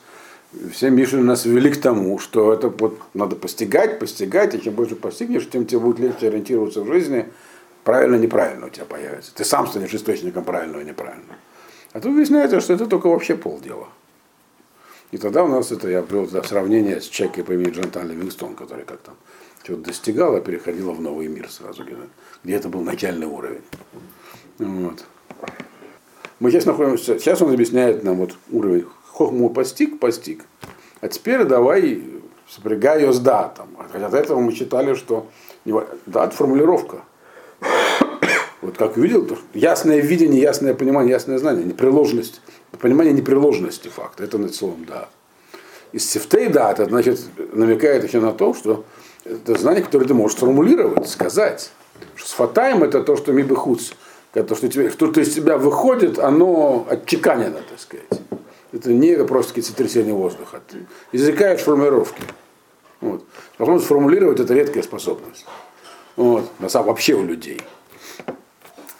все 0.71 0.89
Мишины 0.89 1.23
нас 1.23 1.45
вели 1.45 1.71
к 1.71 1.79
тому, 1.79 2.17
что 2.17 2.51
это 2.51 2.69
вот 2.69 2.99
надо 3.13 3.35
постигать, 3.35 3.99
постигать, 3.99 4.55
и 4.55 4.61
чем 4.61 4.73
больше 4.73 4.95
постигнешь, 4.95 5.47
тем 5.49 5.65
тебе 5.65 5.79
будет 5.79 5.99
легче 5.99 6.27
ориентироваться 6.27 6.81
в 6.81 6.87
жизни, 6.87 7.27
правильно, 7.83 8.15
неправильно 8.15 8.67
у 8.67 8.69
тебя 8.69 8.85
появится. 8.85 9.33
Ты 9.35 9.45
сам 9.45 9.67
станешь 9.67 9.93
источником 9.93 10.43
правильного 10.43 10.81
и 10.81 10.85
неправильного. 10.85 11.35
А 11.93 11.99
тут 11.99 12.13
выясняется, 12.13 12.61
что 12.61 12.73
это 12.73 12.87
только 12.87 13.07
вообще 13.07 13.35
полдела. 13.35 13.87
И 15.11 15.17
тогда 15.17 15.43
у 15.43 15.47
нас 15.47 15.71
это, 15.71 15.87
я 15.89 16.01
привел 16.03 16.25
это 16.25 16.47
сравнение 16.47 17.01
с 17.01 17.07
человеком 17.07 17.45
по 17.45 17.51
имени 17.53 17.71
Джонатан 17.71 18.07
Ливингстон, 18.09 18.55
который 18.55 18.85
как 18.85 18.99
там 18.99 19.15
чего-то 19.63 19.85
достигал, 19.85 20.35
а 20.35 20.41
переходил 20.41 20.91
в 20.91 21.01
новый 21.01 21.27
мир 21.27 21.49
сразу, 21.49 21.83
где, 21.83 21.95
где 22.43 22.55
это 22.55 22.69
был 22.69 22.81
начальный 22.81 23.25
уровень. 23.27 23.61
Вот. 24.59 25.03
Мы 26.39 26.51
сейчас 26.51 26.65
находимся, 26.65 27.19
сейчас 27.19 27.41
он 27.41 27.53
объясняет 27.53 28.03
нам 28.03 28.17
вот 28.17 28.35
уровень 28.51 28.85
Хохму 29.19 29.49
постиг, 29.49 29.99
постиг. 29.99 30.45
А 31.01 31.09
теперь 31.09 31.43
давай 31.43 32.05
сопрягай 32.47 33.01
ее 33.01 33.11
с 33.11 33.19
датом. 33.19 33.67
Хотя 33.91 34.07
от 34.07 34.13
этого 34.13 34.39
мы 34.39 34.53
считали, 34.53 34.93
что 34.93 35.27
дат 36.05 36.33
формулировка. 36.33 37.01
Вот 38.61 38.77
как 38.77 38.95
увидел, 38.95 39.25
то 39.25 39.37
ясное 39.53 39.99
видение, 39.99 40.41
ясное 40.41 40.73
понимание, 40.73 41.11
ясное 41.11 41.37
знание, 41.37 41.65
непреложность, 41.65 42.39
понимание 42.79 43.13
непреложности 43.13 43.89
факта. 43.89 44.23
Это 44.23 44.37
над 44.37 44.55
словом 44.55 44.85
да. 44.85 45.09
Из 45.91 46.09
сифтей 46.09 46.47
да, 46.47 46.71
это 46.71 46.85
значит 46.85 47.19
намекает 47.51 48.05
еще 48.05 48.21
на 48.21 48.31
то, 48.31 48.53
что 48.53 48.85
это 49.25 49.59
знание, 49.59 49.83
которое 49.83 50.05
ты 50.05 50.13
можешь 50.13 50.37
сформулировать, 50.37 51.09
сказать. 51.09 51.71
Что 52.15 52.29
с 52.29 52.31
фатаем 52.31 52.83
это 52.83 53.03
то, 53.03 53.17
что 53.17 53.33
мибихуц 53.33 53.91
Это 54.33 54.55
что 54.55 54.69
тебе, 54.69 54.89
что-то 54.89 55.19
из 55.19 55.33
тебя 55.33 55.57
выходит, 55.57 56.19
оно 56.19 56.87
отчеканено, 56.89 57.59
так 57.69 57.79
сказать. 57.79 58.18
Это 58.71 58.93
не 58.93 59.15
просто 59.23 59.49
какие-то 59.49 59.69
сотрясения 59.69 60.13
воздуха. 60.13 60.61
Ты 60.67 60.85
извлекаешь 61.11 61.61
формулировки. 61.61 62.21
Вот. 63.01 63.23
Способность 63.55 63.85
сформулировать 63.85 64.39
это 64.39 64.53
редкая 64.53 64.83
способность. 64.83 65.45
Вот. 66.15 66.49
На 66.59 66.69
самом 66.69 66.87
вообще 66.87 67.15
у 67.15 67.25
людей. 67.25 67.61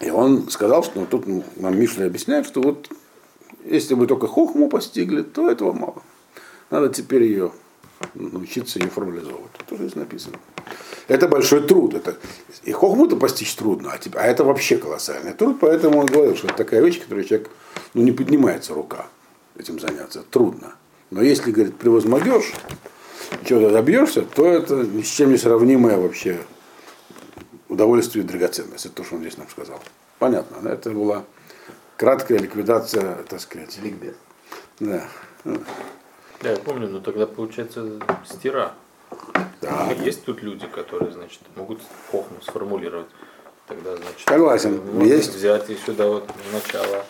И 0.00 0.10
он 0.10 0.48
сказал, 0.50 0.82
что 0.82 1.00
ну, 1.00 1.06
тут 1.06 1.26
нам 1.56 1.78
Мишля 1.78 2.06
объясняет, 2.06 2.46
что 2.46 2.62
вот 2.62 2.88
если 3.64 3.94
вы 3.94 4.06
только 4.06 4.26
хохму 4.26 4.68
постигли, 4.68 5.22
то 5.22 5.50
этого 5.50 5.72
мало. 5.72 6.02
Надо 6.70 6.88
теперь 6.88 7.24
ее 7.24 7.52
научиться 8.14 8.78
ее 8.78 8.88
формализовывать. 8.88 9.52
Тоже 9.68 9.84
здесь 9.84 9.96
написано. 9.96 10.38
Это 11.06 11.28
большой 11.28 11.62
труд. 11.62 11.94
Это, 11.94 12.16
и 12.64 12.72
хохму-то 12.72 13.16
постичь 13.16 13.54
трудно, 13.54 13.92
а, 13.92 13.98
а 14.14 14.26
это 14.26 14.42
вообще 14.44 14.78
колоссальный 14.78 15.34
труд, 15.34 15.58
поэтому 15.60 15.98
он 15.98 16.06
говорил, 16.06 16.34
что 16.34 16.46
это 16.46 16.56
такая 16.56 16.80
вещь, 16.80 17.00
которую 17.00 17.24
человек, 17.24 17.50
ну, 17.92 18.02
не 18.02 18.12
поднимается 18.12 18.74
рука 18.74 19.06
этим 19.60 19.78
заняться. 19.78 20.22
Трудно. 20.30 20.74
Но 21.10 21.22
если, 21.22 21.50
говорит, 21.50 21.76
превозмогешь, 21.76 22.52
чего-то 23.44 23.70
добьешься, 23.70 24.22
то 24.22 24.46
это 24.46 24.74
ни 24.74 25.02
с 25.02 25.08
чем 25.08 25.30
не 25.30 25.36
сравнимое 25.36 25.96
вообще 25.96 26.40
удовольствие 27.68 28.24
и 28.24 28.26
драгоценность. 28.26 28.86
Это 28.86 28.96
то, 28.96 29.04
что 29.04 29.16
он 29.16 29.22
здесь 29.22 29.38
нам 29.38 29.48
сказал. 29.48 29.80
Понятно, 30.18 30.58
да? 30.62 30.72
это 30.72 30.90
была 30.90 31.24
краткая 31.96 32.38
ликвидация, 32.38 33.22
так 33.28 33.40
сказать. 33.40 33.78
Ликбез. 33.82 34.14
Да. 34.80 35.08
Да, 35.44 36.50
я 36.50 36.56
помню, 36.56 36.88
но 36.88 37.00
тогда 37.00 37.26
получается 37.26 38.00
стира. 38.24 38.72
Да. 39.60 39.92
Есть 39.92 40.24
тут 40.24 40.42
люди, 40.42 40.66
которые, 40.66 41.12
значит, 41.12 41.40
могут 41.56 41.80
хохму 42.10 42.40
сформулировать. 42.42 43.08
Тогда, 43.66 43.96
значит, 43.96 44.26
Согласен. 44.26 45.00
Есть. 45.02 45.34
взять 45.34 45.68
и 45.70 45.76
сюда 45.76 46.06
вот 46.06 46.28
начало 46.52 47.04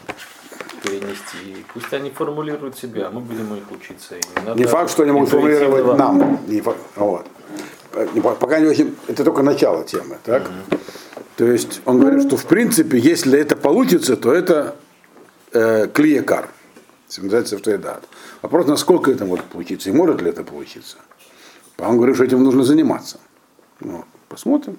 перенести. 0.83 1.65
Пусть 1.73 1.93
они 1.93 2.11
формулируют 2.11 2.79
себя, 2.79 3.09
а 3.09 3.11
мы 3.11 3.21
будем 3.21 3.55
их 3.55 3.71
учиться. 3.71 4.17
И 4.17 4.21
не, 4.21 4.47
надо 4.47 4.59
Не 4.59 4.67
факт, 4.67 4.91
что 4.91 5.03
они 5.03 5.13
могут 5.13 5.29
формулировать 5.29 5.99
нам. 5.99 6.39
Не 6.47 6.61
факт. 6.61 6.79
Вот. 6.97 7.27
Пока 8.39 8.61
не 8.61 8.67
очень. 8.67 8.97
Это 9.09 9.25
только 9.25 9.43
начало 9.43 9.85
темы, 9.85 10.19
так? 10.25 10.51
То 11.37 11.47
есть 11.47 11.81
он 11.85 12.01
говорит, 12.01 12.27
что 12.27 12.37
в 12.37 12.45
принципе, 12.45 12.99
если 12.99 13.39
это 13.39 13.57
получится, 13.57 14.17
то 14.17 14.33
это 14.33 14.77
э, 15.53 15.89
клиекар. 15.89 16.51
Называется 17.17 17.57
автоедат. 17.57 18.05
Вопрос, 18.43 18.67
насколько 18.67 19.11
это 19.11 19.25
может 19.25 19.47
получиться 19.47 19.91
и 19.91 19.93
может 19.93 20.23
ли 20.23 20.31
это 20.31 20.45
получиться. 20.45 20.97
Он 21.79 21.97
говорит, 21.97 22.15
что 22.15 22.25
этим 22.25 22.45
нужно 22.45 22.63
заниматься. 22.63 23.19
Вот. 23.81 24.05
Посмотрим. 24.29 24.79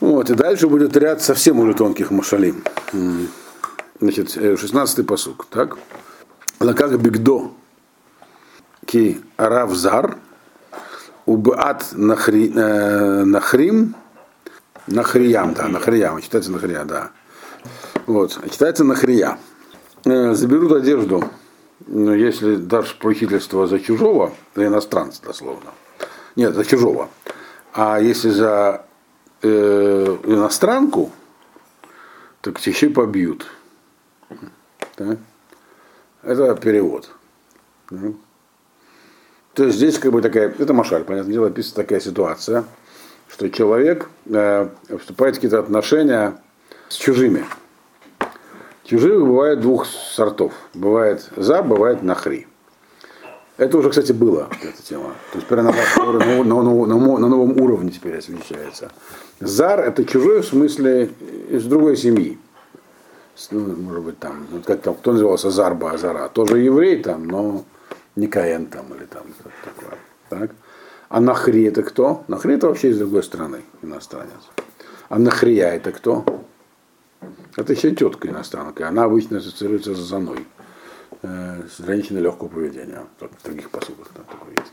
Вот, 0.00 0.30
и 0.30 0.34
дальше 0.34 0.66
будет 0.66 0.96
ряд 0.96 1.22
совсем 1.22 1.60
уже 1.60 1.74
тонких 1.74 2.10
машалим. 2.10 2.64
М. 2.92 3.28
Значит, 4.02 4.36
16-й 4.36 5.04
посук, 5.04 5.46
так? 5.48 5.78
Лаках 6.58 6.98
бигдо 6.98 7.52
ки 8.84 9.20
аравзар 9.36 10.18
убат 11.24 11.86
нахри, 11.92 12.52
э, 12.52 13.22
нахрим 13.22 13.94
нахриям, 14.88 15.54
да, 15.54 15.68
нахриям, 15.68 16.20
читается 16.20 16.50
нахрия, 16.50 16.84
да. 16.84 17.12
Вот, 18.06 18.40
читается 18.50 18.82
нахрия. 18.82 19.38
Э, 20.04 20.34
заберут 20.34 20.72
одежду, 20.72 21.22
ну, 21.86 22.12
если 22.12 22.56
дашь 22.56 22.96
поручительство 22.98 23.68
за 23.68 23.78
чужого, 23.78 24.32
за 24.56 24.66
иностранца 24.66 25.22
дословно. 25.22 25.70
Нет, 26.34 26.56
за 26.56 26.64
чужого. 26.64 27.08
А 27.72 28.00
если 28.00 28.30
за 28.30 28.84
э, 29.42 30.16
иностранку, 30.24 31.12
так 32.40 32.58
еще 32.66 32.90
побьют. 32.90 33.46
Так? 34.96 35.18
Это 36.22 36.54
перевод. 36.56 37.10
Ну. 37.90 38.16
То 39.54 39.64
есть 39.64 39.76
здесь 39.76 39.98
как 39.98 40.12
бы 40.12 40.22
такая, 40.22 40.48
это 40.58 40.72
машаль, 40.72 41.04
понятное 41.04 41.32
дело, 41.32 41.48
описывается 41.48 41.74
такая 41.76 42.00
ситуация, 42.00 42.64
что 43.28 43.50
человек 43.50 44.08
э, 44.26 44.68
вступает 44.98 45.34
в 45.34 45.38
какие-то 45.38 45.58
отношения 45.58 46.40
с 46.88 46.96
чужими. 46.96 47.44
Чужих 48.84 49.20
бывает 49.20 49.60
двух 49.60 49.86
сортов. 49.86 50.52
Бывает 50.74 51.30
за, 51.36 51.62
бывает 51.62 52.02
нахри. 52.02 52.46
Это 53.58 53.78
уже, 53.78 53.90
кстати, 53.90 54.12
было, 54.12 54.48
эта 54.62 54.82
тема. 54.82 55.14
То 55.32 55.36
есть 55.38 55.46
теперь 55.46 55.60
она 55.60 55.72
на, 55.72 56.42
на, 56.44 56.62
на, 56.62 56.86
на- 56.86 57.18
на 57.18 57.28
новом 57.28 57.60
уровне 57.60 57.90
теперь 57.90 58.16
освещается. 58.18 58.90
Зар 59.40 59.80
это 59.80 60.04
чужой 60.04 60.40
в 60.40 60.46
смысле 60.46 61.10
из 61.50 61.64
другой 61.64 61.96
семьи. 61.96 62.38
Ну, 63.50 63.76
может 63.76 64.04
быть, 64.04 64.18
там, 64.18 64.46
вот 64.50 64.64
как 64.64 64.80
там, 64.82 64.94
кто 64.94 65.12
назывался 65.12 65.50
Зарба 65.50 65.92
Азара, 65.92 66.28
тоже 66.28 66.58
еврей 66.58 67.02
там, 67.02 67.26
но 67.26 67.64
не 68.16 68.26
Каэн 68.26 68.66
там 68.66 68.94
или 68.94 69.04
там 69.06 69.24
такое. 69.64 69.98
Так? 70.28 70.50
А 71.08 71.20
Нахри 71.20 71.64
это 71.64 71.82
кто? 71.82 72.24
Нахри 72.28 72.54
это 72.54 72.68
вообще 72.68 72.90
из 72.90 72.98
другой 72.98 73.22
страны, 73.22 73.62
иностранец. 73.82 74.48
А 75.08 75.18
Нахрия 75.18 75.68
это 75.74 75.92
кто? 75.92 76.24
Это 77.56 77.72
еще 77.74 77.94
тетка 77.94 78.28
иностранка. 78.28 78.88
Она 78.88 79.04
обычно 79.04 79.38
ассоциируется 79.38 79.94
с 79.94 79.98
Заной. 79.98 80.46
Э, 81.22 81.62
С 81.68 81.84
женщиной 81.84 82.22
легкого 82.22 82.48
поведения. 82.48 83.04
В 83.20 83.44
других 83.44 83.70
посудах 83.70 84.08
там 84.08 84.24
такое 84.24 84.54
есть. 84.56 84.72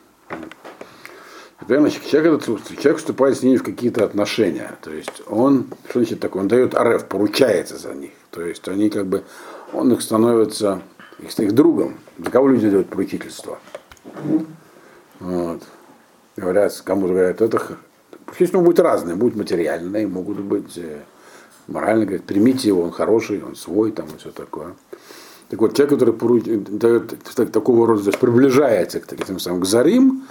Теперь, 1.61 1.79
значит, 1.79 2.05
человек, 2.05 2.43
человек 2.43 2.97
вступает 2.97 3.37
с 3.37 3.43
ними 3.43 3.57
в 3.57 3.63
какие-то 3.63 4.05
отношения. 4.05 4.77
То 4.81 4.91
есть 4.91 5.21
он, 5.27 5.67
что 5.89 5.99
значит 5.99 6.19
такое, 6.19 6.43
он 6.43 6.47
дает 6.47 6.73
ареф, 6.73 7.05
поручается 7.05 7.77
за 7.77 7.93
них. 7.93 8.11
То 8.31 8.41
есть 8.41 8.67
они 8.67 8.89
как 8.89 9.07
бы, 9.07 9.23
он 9.73 9.91
их 9.91 10.01
становится 10.01 10.81
их, 11.19 11.37
их 11.37 11.51
другом. 11.53 11.97
За 12.17 12.31
кого 12.31 12.47
люди 12.47 12.69
делают 12.69 12.89
поручительство? 12.89 13.59
Вот. 15.19 15.63
Говорят, 16.37 16.81
кому-то 16.85 17.13
говорят, 17.13 17.41
это 17.41 17.77
поручительство 18.25 18.61
будет 18.61 18.79
разное, 18.79 19.15
будет 19.15 19.35
материальное, 19.35 20.07
могут 20.07 20.39
быть 20.39 20.77
э, 20.77 21.01
морально, 21.67 22.05
говорят, 22.05 22.25
примите 22.25 22.69
его, 22.69 22.83
он 22.83 22.91
хороший, 22.91 23.43
он 23.43 23.55
свой, 23.55 23.91
там 23.91 24.05
и 24.07 24.17
все 24.17 24.31
такое. 24.31 24.75
Так 25.49 25.59
вот, 25.59 25.75
человек, 25.75 25.99
который 25.99 26.13
пору- 26.13 26.41
дает 26.41 27.13
так- 27.35 27.51
такого 27.51 27.87
рода, 27.87 28.03
то 28.03 28.09
есть 28.09 28.19
приближается 28.19 28.99
к 29.01 29.07
таким 29.07 29.39
самым 29.39 29.61
к 29.61 29.65
зарим, 29.65 30.23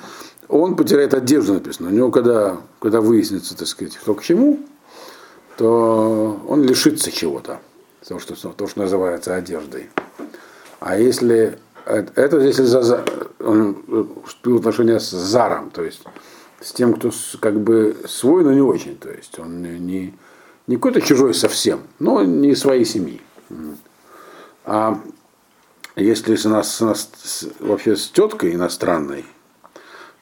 он 0.49 0.76
потеряет 0.76 1.14
одежду, 1.14 1.55
написано. 1.55 1.88
У 1.88 1.93
него, 1.93 2.11
когда, 2.11 2.59
когда 2.81 3.00
выяснится, 3.00 3.57
так 3.57 3.69
сказать, 3.69 3.97
кто 3.97 4.14
к 4.14 4.23
чему, 4.23 4.61
то 5.57 6.40
он 6.49 6.62
лишится 6.62 7.12
чего-то. 7.12 7.61
То, 8.09 8.19
что, 8.19 8.35
то, 8.35 8.67
что 8.67 8.81
называется 8.81 9.35
одеждой. 9.35 9.90
А 10.81 10.99
если 10.99 11.59
это, 11.85 12.38
если 12.38 12.62
за, 12.64 13.05
он 13.40 14.09
вступил 14.26 14.59
отношения 14.59 15.00
с 15.00 15.11
заром, 15.11 15.71
то 15.71 15.83
есть 15.83 16.02
с 16.61 16.73
тем, 16.73 16.95
кто 16.95 17.11
как 17.40 17.61
бы 17.61 17.97
свой, 18.07 18.45
но 18.45 18.52
не 18.52 18.61
очень. 18.61 18.97
То 18.97 19.11
есть 19.11 19.38
он 19.38 19.62
не, 19.62 20.14
не, 20.67 20.76
какой-то 20.76 21.00
чужой 21.00 21.35
совсем, 21.35 21.81
но 21.99 22.23
не 22.23 22.55
своей 22.55 22.85
семьи. 22.85 23.21
А 24.64 25.00
если 25.97 26.37
с 26.37 26.45
нас 26.45 26.76
с- 26.76 27.49
вообще 27.61 27.97
с 27.97 28.09
теткой 28.09 28.55
иностранной, 28.55 29.25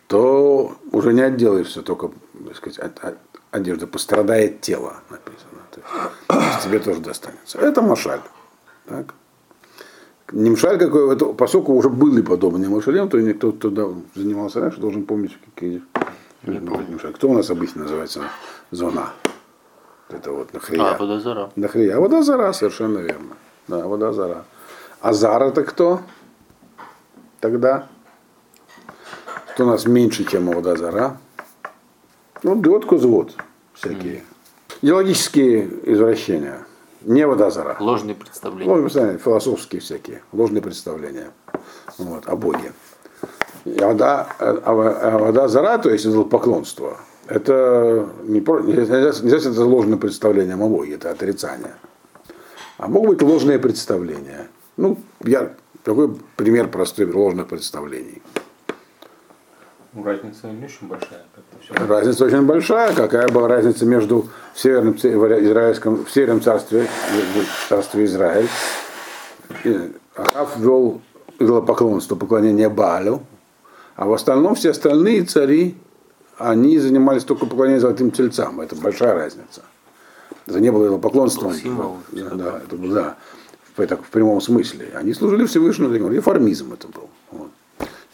то 0.07 0.77
уже 0.93 1.13
не 1.13 1.23
отделаешься 1.23 1.83
только, 1.83 2.11
так 2.47 2.57
сказать, 2.57 2.79
от, 2.79 2.99
от 3.05 3.19
одежды, 3.51 3.87
пострадает 3.87 4.61
тело, 4.61 4.95
написано. 5.11 5.63
То 5.71 5.81
есть, 6.35 6.65
тебе 6.65 6.79
тоже 6.79 7.01
достанется. 7.01 7.59
Это 7.59 7.83
машаль. 7.83 8.21
Так? 8.87 9.15
Не 10.33 10.51
мшаль 10.51 10.79
какой, 10.79 11.15
это, 11.15 11.27
поскольку 11.27 11.73
уже 11.75 11.89
были 11.89 12.21
подобные 12.21 12.69
машалем, 12.69 13.09
то 13.09 13.19
никто 13.21 13.53
туда 13.53 13.87
занимался 14.15 14.61
раньше, 14.61 14.81
должен 14.81 15.07
помнить, 15.07 15.37
какие. 15.55 15.83
Кто 17.15 17.29
у 17.29 17.35
нас 17.35 17.51
обычно 17.51 17.83
называется 17.83 18.23
зона? 18.71 19.13
Это 20.09 20.31
вот 20.33 20.53
нахрия. 20.53 20.83
А, 20.83 20.99
Водозара. 20.99 21.51
Нахрия. 21.57 21.97
А 21.97 22.01
вода 22.01 22.23
зара, 22.23 22.53
совершенно 22.53 22.99
верно. 22.99 23.37
Да, 23.67 23.87
вода 23.87 24.13
зара. 24.13 24.45
А 25.01 25.13
зар 25.13 25.43
это 25.43 25.65
кто? 25.65 26.01
Тогда? 27.41 27.89
Кто 29.57 29.65
у 29.65 29.69
нас 29.69 29.87
меньше, 29.87 30.25
чем 30.25 30.51
вода 30.51 30.77
зара? 30.77 31.17
Ну, 32.43 32.57
дот 32.57 32.85
кузвод 32.85 33.33
всякие. 33.73 34.23
Идеологические 34.83 35.67
извращения. 35.95 36.67
Не 37.01 37.27
вода 37.27 37.49
зара. 37.49 37.75
Ложные 37.81 38.15
представления. 38.15 38.69
Ложные 38.69 38.83
представления, 38.85 39.19
философские 39.19 39.81
всякие, 39.81 40.23
ложные 40.33 40.61
представления 40.61 41.31
вот, 41.97 42.29
о 42.29 42.37
Боге. 42.37 42.75
И 43.65 43.81
вода, 43.81 44.29
а, 44.39 45.19
вода 45.19 45.49
зара, 45.49 45.79
то 45.79 45.89
есть 45.89 46.07
поклонство, 46.29 46.99
это 47.27 48.11
не, 48.25 48.43
про- 48.43 48.61
нельзя, 48.61 48.99
нельзя 48.99 49.13
сказать, 49.15 49.47
это 49.47 49.65
ложное 49.65 49.97
представление 49.97 50.57
о 50.57 50.69
Боге, 50.69 50.97
это 50.97 51.11
отрицание. 51.11 51.77
А 52.77 52.89
могут 52.89 53.09
быть 53.09 53.23
ложные 53.23 53.59
представления. 53.59 54.49
Ну, 54.77 54.99
я 55.25 55.55
такой 55.83 56.15
пример 56.37 56.69
простой 56.69 57.11
ложных 57.11 57.47
представлений. 57.47 58.21
Ну, 59.97 60.05
разница 60.05 60.49
не 60.49 60.67
очень 60.67 60.89
большая. 60.89 61.25
Разница 61.89 62.27
очень 62.27 62.43
большая. 62.43 62.95
Какая 62.95 63.29
была 63.29 63.49
разница 63.49 63.87
между 63.87 64.29
в 64.53 64.61
северном, 64.61 64.95
израильском, 64.95 66.05
в 66.05 66.11
северном 66.11 66.43
царстве, 66.43 66.87
царстве 67.71 68.05
Израиль. 68.05 68.49
Ахав 70.15 70.59
вел 70.59 71.01
идолопоклонство, 71.39 72.15
поклонение 72.15 72.69
Баалю, 72.69 73.23
а 73.95 74.05
в 74.05 74.13
остальном 74.13 74.55
все 74.55 74.71
остальные 74.71 75.25
цари, 75.25 75.77
они 76.37 76.79
занимались 76.79 77.25
только 77.25 77.47
поклонением 77.47 77.81
золотым 77.81 78.11
тельцам. 78.11 78.61
Это 78.61 78.77
большая 78.77 79.15
разница. 79.15 79.63
Это 80.47 80.61
не 80.61 80.71
было 80.71 80.85
идолопоклонством. 80.87 81.55
Символ. 81.55 81.97
Да, 82.13 82.31
да, 82.35 82.61
это 82.65 82.77
да, 82.77 83.17
в, 83.75 83.81
в 83.81 84.11
прямом 84.11 84.43
смысле. 84.43 84.91
Они 84.95 85.15
служили 85.15 85.47
Всевышнему, 85.47 85.91
реформизм 86.11 86.75
это 86.75 86.87
был. 86.89 87.06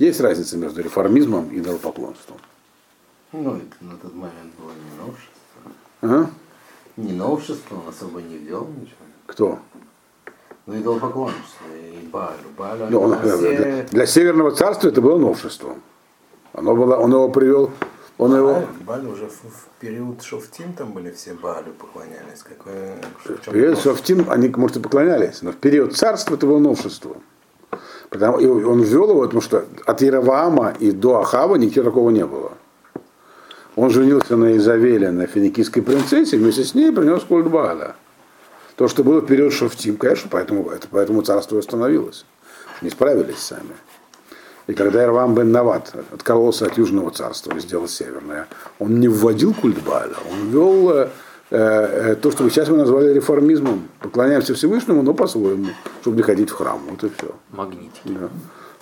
Есть 0.02 0.21
разница 0.21 0.59
между 0.59 0.82
реформизмом 0.82 1.49
и 1.50 1.59
идолопоклонством. 1.59 2.37
Ну, 3.30 3.54
это 3.54 3.76
на 3.82 3.97
тот 3.97 4.12
момент 4.12 4.52
было 4.59 4.73
не 4.73 4.99
новшество. 4.99 5.30
А? 6.02 6.30
Не 6.97 7.12
новшество, 7.12 7.76
он 7.76 7.88
особо 7.88 8.21
не 8.21 8.37
ввел 8.37 8.66
ничего. 8.66 8.97
Кто? 9.26 9.61
Ну, 10.66 10.76
идолопоклонство 10.76 11.66
и 11.73 12.04
Баалю. 12.09 12.35
Баалю 12.59 12.87
ну, 12.90 13.00
он, 13.00 13.16
все... 13.21 13.56
для, 13.56 13.82
для 13.85 14.06
Северного 14.06 14.50
царства 14.50 14.88
это 14.88 15.00
было 15.00 15.18
новшеством. 15.18 15.80
Оно 16.52 16.75
было, 16.75 16.97
он 16.97 17.12
его 17.12 17.28
привел 17.28 17.71
он 18.18 18.32
Бааль, 18.32 18.40
его... 18.40 18.68
Бааль 18.80 19.06
уже 19.06 19.28
в, 19.28 19.35
в 19.35 19.68
период 19.78 20.21
Шофтим 20.21 20.73
там 20.73 20.90
были 20.90 21.12
все 21.12 21.35
Баалю 21.35 21.73
поклонялись. 21.78 22.42
Какое, 22.42 22.97
в, 23.25 23.37
в 23.37 23.52
период 23.52 23.78
Шофтим 23.78 24.28
они, 24.28 24.49
может, 24.49 24.78
и 24.78 24.80
поклонялись, 24.80 25.42
но 25.42 25.52
в 25.52 25.56
период 25.59 25.97
царства 25.97 26.35
это 26.35 26.49
было 26.49 26.59
новшество. 26.59 27.18
Потому, 28.12 28.38
и 28.38 28.47
он 28.47 28.83
ввел 28.83 29.09
его, 29.09 29.23
потому 29.23 29.40
что 29.40 29.64
от 29.87 30.02
Яроваама 30.02 30.75
и 30.78 30.92
до 30.92 31.21
Ахава 31.21 31.57
ничего 31.57 31.87
такого 31.87 32.11
не 32.11 32.26
было. 32.26 32.52
Он 33.75 33.88
женился 33.88 34.37
на 34.37 34.54
Изавеле, 34.59 35.11
на 35.11 35.26
финикийской 35.26 35.83
принцессе, 35.83 36.37
вместе 36.37 36.62
с 36.62 36.75
ней 36.75 36.92
принес 36.92 37.23
культ 37.23 37.49
Бааля. 37.49 37.97
То, 38.76 38.87
что 38.87 39.02
было 39.02 39.21
в 39.21 39.26
период 39.26 39.54
Шофтим, 39.54 39.97
конечно, 39.97 40.28
поэтому, 40.31 40.69
это, 40.69 40.88
поэтому 40.90 41.23
царство 41.23 41.59
остановилось. 41.59 42.26
Не 42.83 42.90
справились 42.90 43.38
сами. 43.38 43.75
И 44.66 44.75
когда 44.75 45.04
Ирвам 45.04 45.35
бен 45.35 45.50
Нават 45.50 45.95
откололся 46.12 46.66
от 46.66 46.76
Южного 46.76 47.12
царства 47.12 47.57
и 47.57 47.61
сделал 47.61 47.88
Северное, 47.88 48.47
он 48.78 49.00
не 49.00 49.09
вводил 49.09 49.54
культ 49.54 49.83
Бааля, 49.83 50.16
он 50.31 50.50
ввел 50.50 50.90
э, 50.90 51.09
то, 51.52 52.30
что 52.30 52.49
сейчас 52.49 52.68
мы 52.68 52.78
назвали 52.78 53.12
реформизмом. 53.12 53.88
Поклоняемся 54.00 54.54
Всевышнему, 54.54 55.02
но 55.02 55.12
по-своему, 55.12 55.66
чтобы 56.00 56.16
не 56.16 56.23
ходить 56.23 56.49
в 56.49 56.54
храм. 56.54 56.80
Вот 56.88 57.04
и 57.04 57.12
все. 57.14 57.35
Магнитики. 57.50 58.00
Да. 58.06 58.28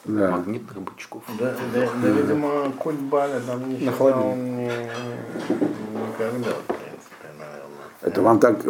Да. 0.05 0.31
Магнитных 0.31 0.81
бычков. 0.81 1.23
Да, 1.39 1.55
да, 1.75 1.89
да, 2.03 2.09
видимо, 2.09 2.73
культ 2.79 3.01
Баля 3.01 3.41
там 3.47 3.69
нифига 3.69 4.17
он 4.17 4.57
не, 4.57 4.65
никогда, 4.65 6.51
в 6.51 6.67
принципе, 6.67 7.29
наверное. 7.39 7.87
Это 8.01 8.23
вам 8.23 8.41
так 8.41 8.65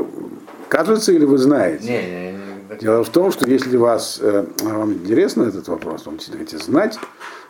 кажется 0.68 1.12
или 1.12 1.24
вы 1.24 1.38
знаете? 1.38 1.84
Не, 1.84 2.32
не, 2.32 2.32
не. 2.32 2.80
Дело 2.80 3.04
в 3.04 3.10
том, 3.10 3.30
что 3.30 3.48
если 3.48 3.76
вас, 3.76 4.18
э, 4.20 4.44
вам 4.62 4.94
интересно 4.94 5.44
этот 5.44 5.68
вопрос, 5.68 6.06
вам 6.06 6.18
хотите 6.18 6.58
знать, 6.58 6.98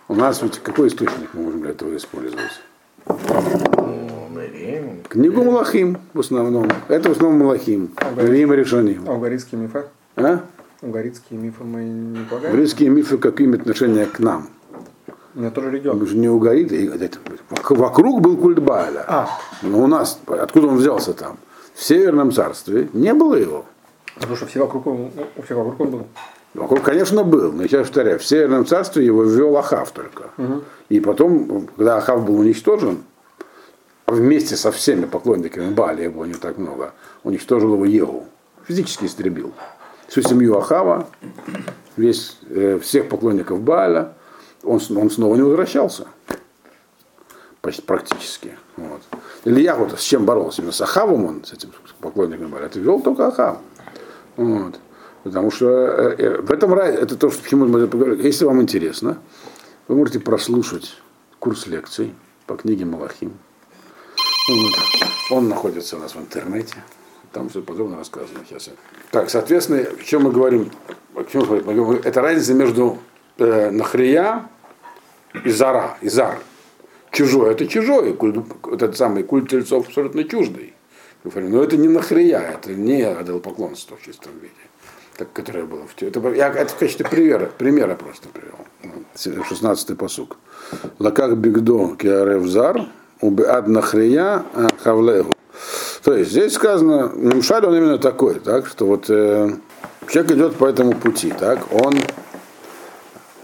у 0.08 0.14
нас 0.14 0.42
ведь 0.42 0.58
какой 0.58 0.88
источник 0.88 1.30
мы 1.32 1.44
можем 1.44 1.62
для 1.62 1.70
этого 1.70 1.96
использовать? 1.96 2.60
Книгу 5.08 5.44
Малахим 5.44 5.98
в 6.14 6.20
основном. 6.20 6.68
Это 6.88 7.08
в 7.08 7.12
основном 7.12 7.40
Малахим. 7.40 7.90
Рим 8.16 8.52
решением. 8.52 9.04
А 9.06 9.14
угаритские 9.14 9.60
мифы? 9.60 9.84
А? 10.16 10.40
Угаритские 10.82 11.38
мифы 11.38 11.64
мы 11.64 11.82
не 11.82 12.24
полагаем? 12.24 12.54
Угаритские 12.54 12.88
мифы 12.90 13.18
как 13.18 13.40
имеют 13.40 13.62
отношение 13.62 14.06
к 14.06 14.18
нам? 14.18 14.48
У 15.34 15.40
меня 15.40 15.50
тоже 15.50 15.70
регион. 15.70 15.98
Мы 15.98 16.06
же 16.06 16.16
не 16.16 16.28
угариты. 16.28 16.90
Вокруг 17.68 18.20
был 18.20 18.36
культ 18.36 18.58
Бааля. 18.58 19.04
А. 19.06 19.28
Но 19.62 19.82
у 19.82 19.86
нас, 19.86 20.18
откуда 20.26 20.68
он 20.68 20.76
взялся 20.76 21.12
там? 21.12 21.36
В 21.74 21.82
Северном 21.82 22.32
царстве 22.32 22.88
не 22.92 23.14
было 23.14 23.36
его. 23.36 23.64
Потому 24.14 24.36
что 24.36 24.46
все 24.46 24.60
вокруг, 24.60 24.86
у 24.86 25.10
всех 25.44 25.56
вокруг 25.56 25.80
он 25.80 25.90
был. 25.90 26.06
Вокруг, 26.54 26.82
конечно, 26.82 27.22
был, 27.22 27.52
но 27.52 27.62
я 27.62 27.78
повторяю, 27.78 28.18
в 28.18 28.24
Северном 28.24 28.66
царстве 28.66 29.06
его 29.06 29.22
ввел 29.22 29.56
Ахав 29.56 29.92
только. 29.92 30.30
Угу. 30.36 30.62
И 30.88 30.98
потом, 30.98 31.68
когда 31.76 31.96
Ахав 31.96 32.26
был 32.26 32.40
уничтожен, 32.40 32.98
вместе 34.10 34.56
со 34.56 34.70
всеми 34.72 35.06
поклонниками 35.06 35.70
Бали, 35.70 36.02
его 36.02 36.26
не 36.26 36.34
так 36.34 36.58
много, 36.58 36.92
уничтожил 37.22 37.74
его 37.74 37.84
Егу. 37.84 38.26
Физически 38.66 39.06
истребил. 39.06 39.52
Всю 40.08 40.22
семью 40.22 40.58
Ахава, 40.58 41.08
весь, 41.96 42.38
э, 42.48 42.78
всех 42.82 43.08
поклонников 43.08 43.60
Бааля, 43.60 44.14
он, 44.62 44.80
он 44.96 45.10
снова 45.10 45.36
не 45.36 45.42
возвращался. 45.42 46.06
Почти, 47.60 47.82
практически. 47.82 48.56
Вот. 48.76 49.02
Илья 49.44 49.76
вот 49.76 49.98
с 49.98 50.02
чем 50.02 50.24
боролся? 50.24 50.62
Именно 50.62 50.72
с 50.72 50.80
Ахавом 50.80 51.24
он, 51.26 51.44
с 51.44 51.52
этим 51.52 51.72
поклонником 52.00 52.48
Бааля. 52.48 52.66
Это 52.66 52.80
вел 52.80 53.00
только 53.00 53.28
Ахав. 53.28 53.58
Вот. 54.36 54.80
Потому 55.22 55.50
что 55.50 55.68
э, 55.68 56.14
э, 56.18 56.40
в 56.40 56.50
этом 56.50 56.72
разе, 56.72 56.96
это 56.96 57.16
то, 57.16 57.30
что, 57.30 57.42
почему 57.42 57.66
мы 57.66 57.86
поговорили. 57.86 58.26
Если 58.26 58.44
вам 58.44 58.62
интересно, 58.62 59.18
вы 59.86 59.96
можете 59.96 60.18
прослушать 60.18 60.96
курс 61.38 61.66
лекций 61.66 62.14
по 62.46 62.56
книге 62.56 62.84
Малахим. 62.84 63.32
Он 65.30 65.48
находится 65.48 65.96
у 65.96 66.00
нас 66.00 66.14
в 66.14 66.18
интернете. 66.18 66.74
Там 67.32 67.48
все 67.48 67.62
подробно 67.62 67.98
рассказано. 67.98 68.40
Сейчас. 68.48 68.70
Так, 69.12 69.30
соответственно, 69.30 69.80
о 69.80 70.02
чем 70.02 70.24
мы 70.24 70.32
говорим? 70.32 70.70
О 71.14 71.22
чем 71.24 71.46
мы 71.46 71.60
говорим? 71.60 72.02
Это 72.04 72.20
разница 72.20 72.54
между 72.54 72.98
э, 73.38 73.70
нахрия 73.70 74.48
и 75.44 75.50
зара, 75.50 75.96
и 76.00 76.08
зар. 76.08 76.38
Чужой 77.12 77.52
это 77.52 77.66
чужой, 77.66 78.14
культ, 78.14 78.38
этот 78.72 78.96
самый 78.96 79.24
культ 79.24 79.48
тельцов 79.48 79.86
абсолютно 79.88 80.24
чуждый. 80.24 80.74
Но 81.24 81.62
это 81.62 81.76
не 81.76 81.88
нахрия, 81.88 82.40
это 82.40 82.72
не 82.72 83.04
поклонство 83.40 83.96
в 83.96 84.02
чистом 84.02 84.32
виде, 84.40 84.54
так, 85.16 85.32
которое 85.32 85.64
было 85.64 85.86
в 85.86 86.02
это, 86.02 86.28
Я 86.30 86.48
это 86.48 86.72
в 86.72 86.76
качестве 86.76 87.06
примера, 87.06 87.46
примера 87.46 87.94
просто 87.94 88.28
привел. 88.28 88.56
16-й 89.14 89.96
посук. 89.96 90.38
Лаках 90.98 91.34
бигдо 91.34 91.94
киарев 91.96 92.46
зар, 92.46 92.86
убеад 93.20 93.68
нахрия 93.68 94.44
хавлегу. 94.82 95.32
То 96.02 96.14
есть 96.14 96.30
здесь 96.30 96.54
сказано, 96.54 97.12
Мушаль 97.14 97.66
он 97.66 97.76
именно 97.76 97.98
такой, 97.98 98.40
так, 98.40 98.66
что 98.66 98.86
вот 98.86 99.10
э, 99.10 99.50
человек 100.08 100.32
идет 100.32 100.56
по 100.56 100.64
этому 100.64 100.92
пути, 100.92 101.32
так, 101.38 101.60
он 101.72 101.94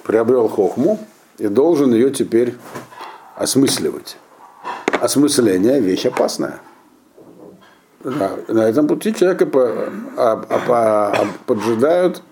приобрел 0.03 0.49
хохму 0.49 0.99
и 1.39 1.49
должен 1.49 1.93
ее 1.93 2.11
теперь 2.11 2.55
осмысливать. 3.35 4.17
Осмысление– 5.01 5.81
вещь 5.83 6.07
опасная. 6.07 6.61
Да, 8.03 8.37
на 8.49 8.69
этом 8.69 8.87
пути 8.87 9.15
человека 9.15 9.47
по, 9.47 9.69
а, 10.17 10.45
а, 10.49 10.59
по, 10.67 11.27
поджидают 11.47 12.23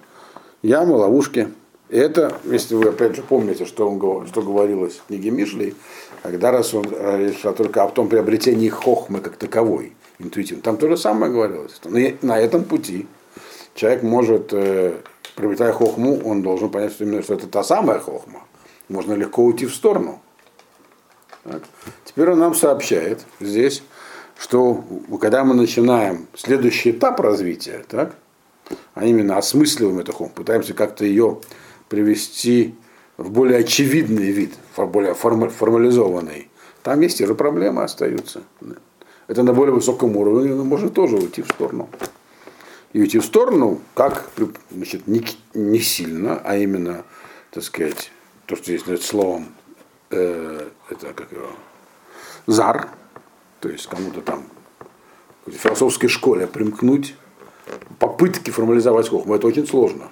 ямы, 0.63 0.97
ловушки. 0.97 1.49
И 1.91 1.97
это, 1.97 2.33
если 2.45 2.75
вы 2.77 2.89
опять 2.89 3.17
же 3.17 3.23
помните, 3.23 3.67
что, 3.67 3.91
он, 3.91 4.27
что 4.27 4.41
говорилось 4.41 4.95
в 4.95 5.07
книге 5.09 5.31
Мишлей, 5.31 5.75
когда 6.31 6.51
раз 6.51 6.73
он 6.73 6.87
речь 7.19 7.41
только 7.43 7.85
о 7.85 7.89
том 7.91 8.09
приобретении 8.09 8.71
хохмы 8.71 9.21
как 9.21 9.37
таковой, 9.37 9.93
интуитивно. 10.19 10.63
Там 10.63 10.79
то 10.79 10.89
же 10.89 10.97
самое 10.97 11.31
говорилось. 11.31 11.79
На 12.23 12.41
этом 12.41 12.65
пути 12.65 13.07
человек 13.75 14.03
может, 14.03 14.53
э, 14.53 14.95
приобретая 15.37 15.73
хохму, 15.73 16.19
он 16.25 16.43
должен 16.43 16.71
понять, 16.71 16.93
что 16.93 17.05
именно 17.05 17.23
что 17.23 17.35
это 17.35 17.47
та 17.47 17.63
самая 17.63 17.99
хохма. 17.99 18.41
Можно 18.89 19.13
легко 19.13 19.45
уйти 19.45 19.67
в 19.67 19.75
сторону. 19.75 20.23
Так. 21.43 21.63
Теперь 22.07 22.31
он 22.31 22.39
нам 22.39 22.55
сообщает 22.55 23.27
здесь, 23.41 23.83
что 24.39 24.83
когда 25.21 25.45
мы 25.45 25.55
начинаем 25.55 26.27
следующий 26.35 26.93
этап 26.93 27.21
развития, 27.21 27.85
так, 27.87 28.17
а 28.95 29.05
именно 29.05 29.37
осмысливаем 29.37 29.99
эту 29.99 30.13
хохму, 30.13 30.35
пытаемся 30.35 30.73
как-то 30.73 31.05
ее 31.05 31.41
привести 31.91 32.75
в 33.17 33.31
более 33.31 33.59
очевидный 33.59 34.31
вид, 34.31 34.55
более 34.77 35.15
формализованный, 35.15 36.49
там 36.83 37.01
есть 37.01 37.19
те 37.19 37.27
же 37.27 37.35
проблемы 37.35 37.83
остаются. 37.83 38.43
Это 39.27 39.43
на 39.43 39.53
более 39.53 39.75
высоком 39.75 40.17
уровне, 40.17 40.55
но 40.55 40.65
можно 40.65 40.91
тоже 40.91 41.17
уйти 41.17 41.43
в 41.43 41.49
сторону. 41.49 41.89
И 42.93 43.01
уйти 43.01 43.19
в 43.19 43.25
сторону, 43.25 43.81
как, 43.95 44.31
значит, 44.71 45.07
не, 45.07 45.25
не 45.55 45.81
сильно, 45.81 46.41
а 46.45 46.57
именно, 46.57 47.05
так 47.51 47.65
сказать, 47.65 48.13
то, 48.47 48.55
что 48.55 48.67
здесь 48.67 48.81
называется 48.83 49.09
словом, 49.09 49.49
э, 50.11 50.69
это 50.91 51.13
как 51.13 51.33
его, 51.33 51.49
зар, 52.47 52.91
то 53.61 53.69
есть 53.69 53.87
кому-то 53.87 54.21
там 54.21 54.45
в 55.47 55.53
философской 55.53 56.09
школе 56.09 56.47
примкнуть, 56.47 57.17
попытки 57.99 58.51
формализовать 58.51 59.09
хохму, 59.09 59.35
это 59.35 59.47
очень 59.47 59.67
сложно. 59.67 60.11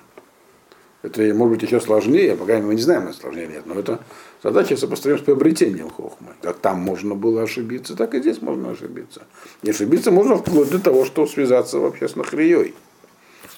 Это 1.02 1.22
может 1.34 1.54
быть 1.54 1.62
еще 1.62 1.80
сложнее, 1.80 2.36
пока 2.36 2.58
мы 2.58 2.74
не 2.74 2.80
знаем, 2.80 3.08
это 3.08 3.18
сложнее 3.18 3.48
нет, 3.48 3.66
но 3.66 3.74
это 3.74 4.00
задача 4.42 4.76
сопоставима 4.76 5.18
с 5.18 5.22
приобретением 5.22 5.90
хохмы. 5.90 6.34
Как 6.40 6.58
там 6.58 6.78
можно 6.80 7.16
было 7.16 7.42
ошибиться, 7.42 7.96
так 7.96 8.14
и 8.14 8.20
здесь 8.20 8.40
можно 8.40 8.70
ошибиться. 8.70 9.22
И 9.62 9.70
ошибиться 9.70 10.12
можно 10.12 10.36
вплоть 10.36 10.70
до 10.70 10.78
того, 10.78 11.04
что 11.04 11.26
связаться 11.26 11.78
вообще 11.78 12.08
с 12.08 12.14
нахрией. 12.14 12.74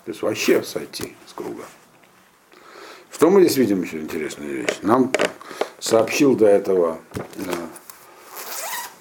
То 0.04 0.10
есть 0.10 0.22
вообще 0.22 0.62
сойти 0.62 1.14
с 1.26 1.34
круга. 1.34 1.64
Что 3.10 3.30
мы 3.30 3.42
здесь 3.42 3.58
видим 3.58 3.82
еще 3.82 4.00
интересную 4.00 4.62
вещь? 4.62 4.78
Нам 4.82 5.12
сообщил 5.78 6.34
до 6.34 6.46
этого 6.46 6.98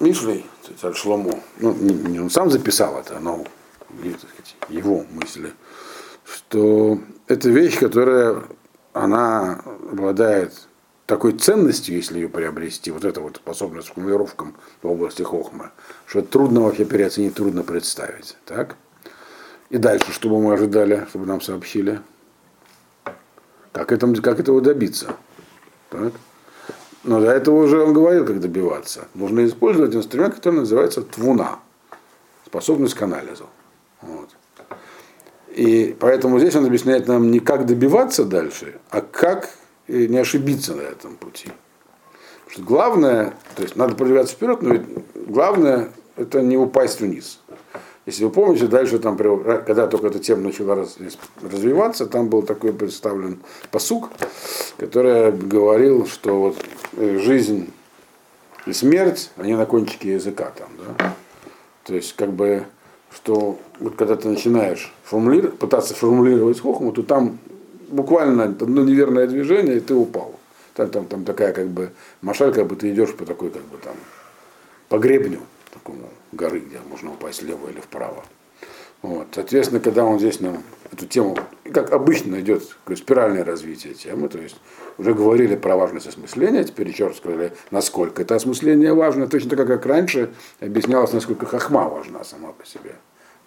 Мишлей, 0.00 0.44
царь 0.80 0.94
Шломо, 0.94 1.40
ну, 1.58 1.72
не, 1.74 1.94
не 1.94 2.20
он 2.20 2.28
сам 2.28 2.50
записал 2.50 2.98
это, 2.98 3.18
но 3.20 3.44
сказать, 3.98 4.56
его 4.68 5.04
мысли, 5.10 5.52
что 6.24 6.98
это 7.26 7.48
вещь, 7.48 7.78
которая 7.78 8.42
она 8.92 9.60
обладает 9.90 10.52
такой 11.06 11.32
ценностью, 11.32 11.96
если 11.96 12.16
ее 12.16 12.28
приобрести, 12.28 12.90
вот 12.90 13.04
эта 13.04 13.20
вот 13.20 13.36
способность 13.36 13.90
к 13.90 13.94
формулировкам 13.94 14.54
в 14.82 14.86
области 14.86 15.22
хохма, 15.22 15.72
что 16.06 16.22
трудно 16.22 16.60
вообще 16.60 16.84
переоценить, 16.84 17.34
трудно 17.34 17.62
представить. 17.62 18.36
Так? 18.46 18.76
И 19.70 19.78
дальше, 19.78 20.12
что 20.12 20.28
бы 20.28 20.40
мы 20.40 20.54
ожидали, 20.54 21.06
чтобы 21.10 21.26
нам 21.26 21.40
сообщили? 21.40 22.00
Как, 23.72 23.92
это, 23.92 24.12
как 24.22 24.40
этого 24.40 24.60
добиться? 24.60 25.16
Так? 25.90 26.12
Но 27.02 27.20
до 27.20 27.30
этого 27.30 27.64
уже 27.64 27.82
он 27.82 27.92
говорил, 27.92 28.24
как 28.24 28.40
добиваться. 28.40 29.08
Нужно 29.14 29.44
использовать 29.44 29.94
инструмент, 29.94 30.36
который 30.36 30.60
называется 30.60 31.02
твуна, 31.02 31.58
способность 32.46 32.94
к 32.94 33.02
анализу. 33.02 33.46
И 35.54 35.96
поэтому 36.00 36.40
здесь 36.40 36.56
он 36.56 36.66
объясняет 36.66 37.06
нам 37.06 37.30
не 37.30 37.38
как 37.38 37.64
добиваться 37.64 38.24
дальше, 38.24 38.80
а 38.90 39.00
как 39.00 39.50
не 39.86 40.18
ошибиться 40.18 40.74
на 40.74 40.82
этом 40.82 41.16
пути. 41.16 41.52
Потому 42.44 42.50
что 42.50 42.62
главное, 42.62 43.34
то 43.54 43.62
есть 43.62 43.76
надо 43.76 43.94
продвигаться 43.94 44.34
вперед, 44.34 44.62
но 44.62 44.74
ведь 44.74 44.82
главное 45.14 45.90
это 46.16 46.42
не 46.42 46.56
упасть 46.56 47.00
вниз. 47.00 47.38
Если 48.06 48.24
вы 48.24 48.30
помните, 48.30 48.66
дальше 48.66 48.98
там, 48.98 49.16
когда 49.16 49.86
только 49.86 50.08
эта 50.08 50.18
тема 50.18 50.42
начала 50.42 50.86
развиваться, 51.40 52.06
там 52.06 52.28
был 52.28 52.42
такой 52.42 52.72
представлен 52.72 53.40
посук, 53.70 54.10
который 54.76 55.32
говорил, 55.32 56.06
что 56.06 56.38
вот 56.38 56.56
э, 56.96 57.18
жизнь 57.18 57.72
и 58.66 58.72
смерть, 58.72 59.30
они 59.36 59.54
на 59.54 59.64
кончике 59.64 60.14
языка 60.14 60.52
там, 60.56 60.68
да. 60.78 61.14
То 61.84 61.94
есть, 61.94 62.14
как 62.14 62.32
бы, 62.32 62.64
что 63.14 63.58
вот 63.80 63.94
когда 63.96 64.16
ты 64.16 64.28
начинаешь 64.28 64.92
формулировать, 65.04 65.58
пытаться 65.58 65.94
формулировать 65.94 66.60
хохму, 66.60 66.92
то 66.92 67.02
там 67.02 67.38
буквально 67.88 68.44
одно 68.44 68.82
неверное 68.82 69.26
движение, 69.26 69.76
и 69.76 69.80
ты 69.80 69.94
упал. 69.94 70.34
Там, 70.74 70.90
там, 70.90 71.06
там 71.06 71.24
такая 71.24 71.52
как 71.52 71.68
бы 71.68 71.92
машаль, 72.20 72.52
как 72.52 72.66
бы 72.66 72.74
ты 72.74 72.90
идешь 72.90 73.14
по 73.14 73.24
такой 73.24 73.50
как 73.50 73.62
бы 73.62 73.78
там 73.78 73.94
по 74.88 74.98
гребню 74.98 75.40
такому 75.72 76.08
горы, 76.32 76.60
где 76.60 76.78
можно 76.90 77.12
упасть 77.12 77.42
влево 77.42 77.68
или 77.68 77.80
вправо. 77.80 78.24
Вот. 79.02 79.28
Соответственно, 79.32 79.80
когда 79.80 80.04
он 80.04 80.18
здесь 80.18 80.40
нам 80.40 80.62
эту 80.94 81.06
тему, 81.06 81.36
как 81.72 81.92
обычно 81.92 82.40
идет 82.40 82.62
спиральное 82.96 83.44
развитие 83.44 83.94
темы, 83.94 84.28
то 84.28 84.38
есть 84.38 84.56
уже 84.98 85.14
говорили 85.14 85.56
про 85.56 85.76
важность 85.76 86.06
осмысления, 86.06 86.64
теперь 86.64 86.88
еще 86.88 87.08
раз 87.08 87.18
сказали, 87.18 87.52
насколько 87.70 88.22
это 88.22 88.34
осмысление 88.34 88.94
важно, 88.94 89.28
точно 89.28 89.56
так, 89.56 89.66
как 89.66 89.86
раньше 89.86 90.32
объяснялось, 90.60 91.12
насколько 91.12 91.46
хахма 91.46 91.88
важна 91.88 92.24
сама 92.24 92.52
по 92.52 92.66
себе. 92.66 92.94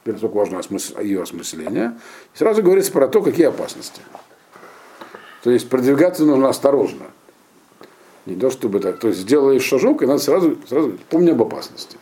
Теперь 0.01 0.13
насколько 0.13 0.35
важно 0.35 0.61
ее 1.01 1.23
осмысление. 1.23 1.97
И 2.33 2.37
сразу 2.37 2.63
говорится 2.63 2.91
про 2.91 3.07
то, 3.07 3.21
какие 3.21 3.47
опасности. 3.47 4.01
То 5.43 5.51
есть 5.51 5.69
продвигаться 5.69 6.23
нужно 6.23 6.49
осторожно. 6.49 7.05
Не 8.25 8.35
то 8.35 8.49
чтобы 8.49 8.79
так. 8.79 8.99
То 8.99 9.07
есть 9.07 9.21
сделаешь 9.21 9.63
шажок, 9.63 10.03
и 10.03 10.05
надо 10.05 10.19
сразу, 10.19 10.57
сразу 10.67 10.97
помни 11.09 11.31
об 11.31 11.41
опасности. 11.41 11.97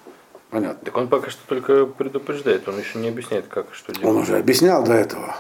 Понятно. 0.56 0.86
Так 0.86 0.98
он 0.98 1.08
пока 1.08 1.30
что 1.30 1.42
только 1.48 1.86
предупреждает, 1.86 2.68
он 2.68 2.80
еще 2.80 3.00
не 3.00 3.10
объясняет, 3.10 3.48
как 3.48 3.68
что 3.74 3.94
делать. 3.94 4.08
Он 4.08 4.22
уже 4.22 4.38
объяснял 4.38 4.84
до 4.84 4.94
этого. 4.94 5.36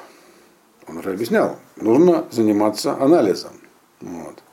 Он 0.87 0.97
уже 0.97 1.11
объяснял. 1.11 1.57
Нужно 1.77 2.25
заниматься 2.31 2.93
анализом. 2.93 3.53
Вот. 4.01 4.43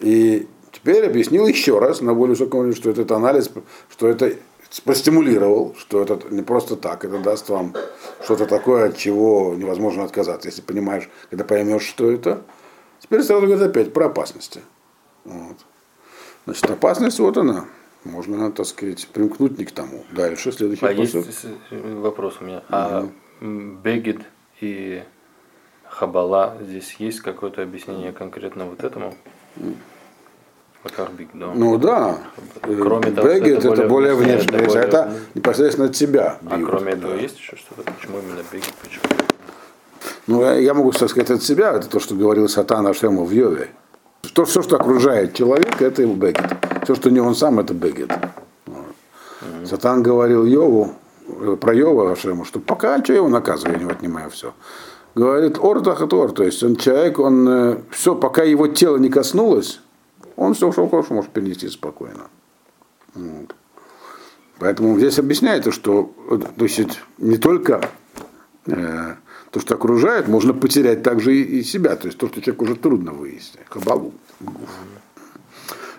И 0.00 0.48
теперь 0.72 1.06
объяснил 1.06 1.46
еще 1.46 1.78
раз 1.78 2.00
на 2.00 2.14
более 2.14 2.34
высоком 2.34 2.60
уровне, 2.60 2.76
что 2.76 2.90
этот 2.90 3.12
анализ, 3.12 3.50
что 3.90 4.08
это 4.08 4.34
простимулировал, 4.84 5.74
что 5.78 6.02
это 6.02 6.18
не 6.30 6.42
просто 6.42 6.76
так, 6.76 7.04
это 7.04 7.18
даст 7.18 7.48
вам 7.48 7.74
что-то 8.24 8.46
такое, 8.46 8.88
от 8.88 8.96
чего 8.96 9.54
невозможно 9.56 10.04
отказаться, 10.04 10.48
если 10.48 10.62
понимаешь, 10.62 11.08
когда 11.28 11.44
поймешь, 11.44 11.82
что 11.82 12.10
это, 12.10 12.42
Теперь 13.00 13.22
сразу 13.22 13.46
говорит 13.46 13.66
опять 13.66 13.92
про 13.92 14.06
опасности. 14.06 14.60
Вот. 15.24 15.56
Значит, 16.44 16.70
опасность 16.70 17.18
вот 17.18 17.36
она. 17.36 17.66
Можно, 18.04 18.50
так 18.50 18.66
сказать, 18.66 19.06
примкнуть 19.12 19.58
не 19.58 19.64
к 19.64 19.72
тому. 19.72 20.04
Дальше, 20.12 20.52
следующий 20.52 20.86
а 20.86 20.88
вопрос. 20.88 21.14
есть 21.14 21.46
вопрос 21.70 22.36
у 22.40 22.44
меня. 22.44 22.62
А 22.70 23.08
Бегид 23.40 24.20
и 24.60 25.02
Хабала, 25.84 26.56
здесь 26.62 26.94
есть 26.98 27.20
какое-то 27.20 27.62
объяснение 27.62 28.12
конкретно 28.12 28.64
вот 28.64 28.84
этому? 28.84 29.14
Биг, 31.18 31.28
да. 31.34 31.52
Ну 31.54 31.76
да. 31.76 32.18
Кроме 32.62 33.10
того, 33.10 33.28
Бегет 33.28 33.58
это, 33.58 33.74
это 33.74 33.86
более 33.86 34.14
внешнее, 34.14 34.60
это, 34.60 34.66
более... 34.66 34.84
это 34.84 35.12
непосредственно 35.34 35.88
от 35.88 35.96
себя. 35.96 36.38
А 36.48 36.56
бьют, 36.56 36.70
кроме 36.70 36.92
этого 36.92 37.14
да. 37.14 37.20
есть 37.20 37.36
еще 37.36 37.56
что-то? 37.56 37.82
Почему 37.92 38.18
именно 38.18 38.42
Бегет? 38.50 38.72
Почему? 38.80 39.02
Ну, 40.26 40.58
я 40.58 40.72
могу 40.72 40.92
сказать 40.92 41.30
от 41.30 41.42
себя, 41.42 41.72
это 41.72 41.88
то, 41.88 42.00
что 42.00 42.14
говорил 42.14 42.48
Сатан 42.48 42.86
Ашему 42.86 43.24
в 43.24 43.30
Йове. 43.30 43.68
То, 44.32 44.44
все, 44.44 44.62
что 44.62 44.76
окружает 44.76 45.34
человека, 45.34 45.84
это 45.84 46.02
его 46.02 46.14
бегет. 46.14 46.44
Все, 46.90 46.96
что 46.96 47.10
не 47.10 47.20
он 47.20 47.36
сам, 47.36 47.60
это 47.60 47.72
бегет. 47.72 48.10
Mm-hmm. 48.66 49.64
Сатан 49.64 50.02
говорил 50.02 50.44
Йову, 50.44 50.94
э, 51.28 51.56
про 51.60 51.72
Йова 51.72 52.10
Ашему, 52.10 52.44
что 52.44 52.58
пока 52.58 53.00
что 53.04 53.12
его 53.12 53.28
наказываю, 53.28 53.78
я 53.78 53.84
не 53.84 53.88
отнимаю 53.88 54.28
все. 54.30 54.54
Говорит, 55.14 55.56
ортах 55.60 56.02
от 56.02 56.12
ор, 56.12 56.32
то 56.32 56.42
есть 56.42 56.60
он 56.64 56.74
человек, 56.74 57.20
он 57.20 57.48
э, 57.48 57.76
все, 57.92 58.16
пока 58.16 58.42
его 58.42 58.66
тело 58.66 58.96
не 58.96 59.08
коснулось, 59.08 59.80
он 60.34 60.54
все, 60.54 60.72
что 60.72 60.88
хочет, 60.88 61.10
может 61.10 61.30
перенести 61.30 61.68
спокойно. 61.68 62.26
Вот. 63.14 63.54
Поэтому 64.58 64.98
здесь 64.98 65.20
объясняется, 65.20 65.70
что 65.70 66.12
то 66.56 66.64
есть, 66.64 67.00
не 67.18 67.36
только 67.36 67.88
э, 68.66 69.14
то, 69.52 69.60
что 69.60 69.76
окружает, 69.76 70.26
можно 70.26 70.54
потерять 70.54 71.04
также 71.04 71.36
и, 71.36 71.62
себя. 71.62 71.94
То 71.94 72.08
есть 72.08 72.18
то, 72.18 72.26
что 72.26 72.40
человеку 72.42 72.64
уже 72.64 72.74
трудно 72.74 73.12
выяснить. 73.12 73.64
Кабалу. 73.68 74.12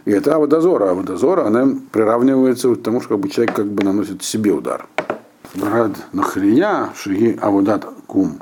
И 0.05 0.11
это 0.11 0.35
аводозора. 0.35 0.91
Аводозора, 0.91 1.45
она 1.45 1.67
приравнивается 1.91 2.73
к 2.73 2.81
тому, 2.81 3.01
что 3.01 3.09
как 3.09 3.19
бы 3.19 3.29
человек 3.29 3.55
как 3.55 3.67
бы 3.67 3.83
наносит 3.83 4.23
себе 4.23 4.51
удар. 4.51 4.87
Брат 5.53 5.91
нахрия 6.13 6.89
шиги 6.95 7.37
аводат 7.41 7.85
кум. 8.07 8.39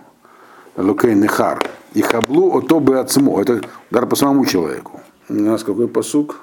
Лукей 0.77 1.15
нехар. 1.15 1.59
И 1.93 2.01
хаблу 2.01 2.55
ото 2.57 2.79
бы 2.79 2.99
отсмо. 2.99 3.41
Это 3.41 3.61
удар 3.89 4.05
по 4.05 4.15
самому 4.15 4.45
человеку. 4.45 5.01
У 5.27 5.33
нас 5.33 5.63
какой 5.63 5.87
посук? 5.87 6.39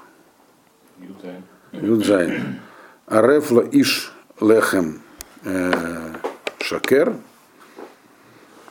Юдзайн. 1.72 2.61
Арефла 3.07 3.61
иш 3.72 4.12
лехем 4.40 5.00
э, 5.44 6.12
шакер. 6.59 7.16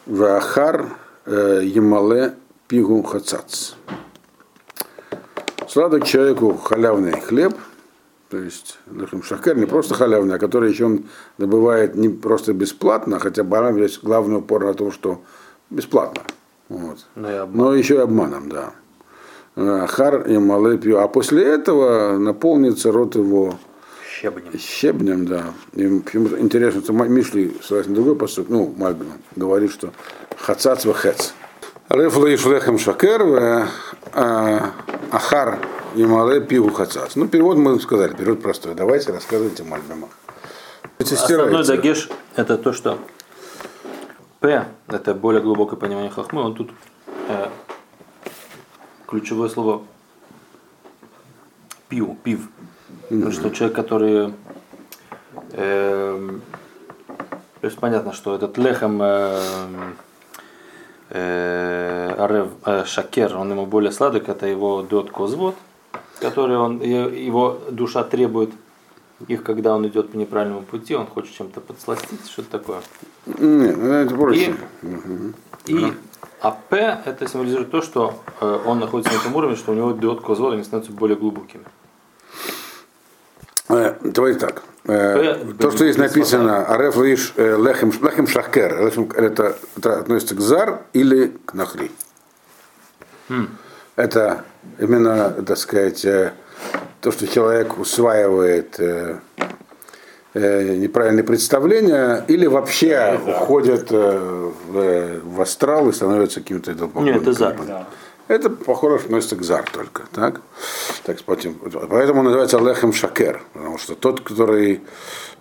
Вахар 0.05 0.89
э, 1.25 1.61
Ямале 1.63 2.35
Пигу 2.67 3.01
Хацац. 3.03 3.73
Сладок 5.75 6.05
человеку 6.05 6.53
халявный 6.53 7.19
хлеб, 7.19 7.53
то 8.29 8.37
есть 8.37 8.79
шахер 9.23 9.57
не 9.57 9.65
просто 9.65 9.93
халявный, 9.93 10.35
а 10.35 10.39
который 10.39 10.71
еще 10.71 10.85
он 10.85 11.03
добывает 11.37 11.95
не 11.95 12.07
просто 12.07 12.53
бесплатно, 12.53 13.19
хотя 13.19 13.43
барам 13.43 13.75
есть 13.75 14.01
главный 14.01 14.37
упор 14.37 14.63
на 14.63 14.73
то, 14.73 14.89
что 14.89 15.21
бесплатно. 15.69 16.21
Вот. 16.69 16.99
Но, 17.15 17.45
Но 17.47 17.73
еще 17.75 17.95
и 17.95 17.97
обманом, 17.97 18.47
да. 18.47 18.71
Ахар 19.57 20.25
и 20.25 20.37
Малепью. 20.37 21.01
А 21.01 21.09
после 21.09 21.43
этого 21.43 22.17
наполнится 22.19 22.93
рот 22.93 23.15
его 23.15 23.55
Щебнем. 24.09 24.57
Щебнем, 24.57 25.25
да. 25.25 25.43
И 25.73 25.83
интересно, 25.83 26.83
что 26.83 26.93
Мишли, 26.93 27.53
ссылаясь 27.61 27.87
на 27.87 27.95
другой 27.95 28.15
посуд, 28.15 28.47
ну, 28.47 28.73
Мальбин, 28.77 29.07
говорит, 29.35 29.73
что 29.73 29.91
хацац 30.37 30.85
вахец. 30.85 31.33
Рефла 31.89 32.25
и 32.27 32.35
шлехем 32.35 32.79
шакер, 32.79 33.21
а, 34.11 34.71
ахар 35.11 35.59
и 35.95 36.03
мале 36.03 36.41
пиву 36.41 36.71
хацац. 36.71 37.15
Ну, 37.15 37.27
перевод 37.27 37.57
мы 37.57 37.79
сказали, 37.79 38.15
перевод 38.15 38.41
простой. 38.41 38.73
Давайте 38.73 39.11
рассказывайте 39.11 39.63
Мальбима. 39.63 40.09
Основной 40.99 41.63
дагеш 41.63 42.09
это 42.35 42.57
то, 42.57 42.73
что 42.73 42.97
П, 44.39 44.65
это 44.87 45.13
более 45.13 45.43
глубокое 45.43 45.77
понимание 45.77 46.09
хахмы, 46.09 46.41
он 46.41 46.55
тут 46.55 46.71
э, 47.27 47.49
ключевое 49.07 49.49
слово 49.49 49.83
пив, 51.87 52.17
пив. 52.23 52.49
Потому 53.09 53.31
что 53.31 53.51
человек, 53.51 53.75
который... 53.75 54.33
Э, 55.51 56.29
то 57.61 57.67
есть 57.67 57.77
понятно, 57.77 58.11
что 58.11 58.33
этот 58.33 58.57
лехем 58.57 59.01
э, 59.01 59.05
э, 59.05 59.91
арев 61.09 62.49
э, 62.65 62.83
шакер, 62.85 63.35
он 63.37 63.51
ему 63.51 63.65
более 63.65 63.91
сладок, 63.91 64.29
это 64.29 64.47
его 64.47 64.81
дот 64.81 65.11
козвод, 65.11 65.55
который 66.19 66.57
он, 66.57 66.81
его 66.81 67.59
душа 67.69 68.03
требует 68.03 68.51
их, 69.27 69.43
когда 69.43 69.75
он 69.75 69.87
идет 69.87 70.11
по 70.11 70.17
неправильному 70.17 70.63
пути, 70.63 70.95
он 70.95 71.07
хочет 71.07 71.35
чем-то 71.35 71.61
подсластить, 71.61 72.27
что-то 72.29 72.59
такое. 72.59 72.81
Нет, 73.25 73.77
ну, 73.77 73.93
это 73.93 74.15
проще. 74.15 74.55
И, 75.67 75.73
и 75.73 75.93
А 76.41 76.51
П 76.51 77.01
это 77.05 77.27
символизирует 77.27 77.71
то, 77.71 77.81
что 77.81 78.19
э, 78.41 78.59
он 78.65 78.79
находится 78.79 79.13
на 79.13 79.17
этом 79.17 79.35
уровне, 79.35 79.55
что 79.55 79.71
у 79.71 79.75
него 79.75 79.91
диод 79.93 80.21
козола 80.21 80.53
не 80.55 80.63
становятся 80.63 80.91
более 80.91 81.17
глубокими. 81.17 81.63
Э, 83.69 83.95
Давай 84.01 84.35
так. 84.35 84.63
Э, 84.87 85.35
То, 85.59 85.71
что 85.71 85.79
здесь 85.85 85.97
написано, 85.97 86.65
ареф 86.65 86.95
лиш 86.97 87.33
э, 87.37 87.57
лехем, 87.57 87.91
лехем 88.03 88.27
шахкер, 88.27 88.81
лехем- 88.85 89.11
это, 89.15 89.55
это 89.77 89.99
относится 89.99 90.35
к 90.35 90.39
зар 90.41 90.81
или 90.93 91.31
к 91.45 91.53
нахри. 91.53 91.91
Это 93.95 94.43
именно, 94.77 95.29
так 95.31 95.57
сказать, 95.57 96.05
э, 96.05 96.33
то, 97.01 97.11
что 97.11 97.27
человек 97.27 97.79
усваивает 97.79 98.75
э, 98.79 99.15
э, 100.33 100.75
неправильные 100.75 101.23
представления 101.23 102.23
или 102.27 102.45
вообще 102.45 103.19
уходит 103.25 103.87
э, 103.91 104.51
в, 104.67 105.19
в 105.23 105.41
астрал 105.41 105.89
и 105.89 105.93
становится 105.93 106.41
каким-то 106.41 106.71
Нет, 106.71 107.21
это 107.21 107.33
зар. 107.33 107.55
Это, 108.27 108.49
похоже, 108.49 108.95
относится 108.95 109.35
к 109.35 109.43
зар 109.43 109.69
только. 109.71 110.03
Так? 110.11 110.41
Так, 111.03 111.17
поэтому 111.25 112.23
называется 112.23 112.57
лехем 112.57 112.91
шакер. 112.91 113.41
Потому 113.53 113.77
что 113.77 113.95
тот, 113.95 114.21
который 114.21 114.81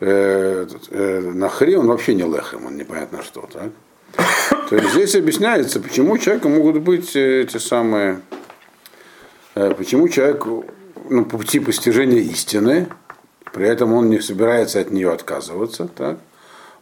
э, 0.01 0.67
э, 0.91 1.21
нахри, 1.35 1.77
он 1.77 1.87
вообще 1.87 2.15
не 2.15 2.25
лехем, 2.25 2.67
он 2.67 2.77
непонятно 2.77 3.23
что. 3.23 3.49
Так? 3.53 3.71
То 4.69 4.77
есть 4.77 4.91
здесь 4.93 5.15
объясняется, 5.15 5.81
почему 5.81 6.13
у 6.13 6.19
человека 6.19 6.49
могут 6.49 6.79
быть 6.79 7.17
э, 7.17 7.43
эти 7.43 7.57
самые, 7.57 8.21
э, 9.55 9.73
почему 9.75 10.09
человек 10.09 10.45
ну, 11.09 11.25
по 11.25 11.39
пути 11.39 11.61
постижения 11.61 12.21
истины, 12.21 12.89
при 13.53 13.67
этом 13.67 13.93
он 13.93 14.11
не 14.11 14.21
собирается 14.21 14.81
от 14.81 14.91
нее 14.91 15.13
отказываться, 15.13 15.89
так? 15.89 16.19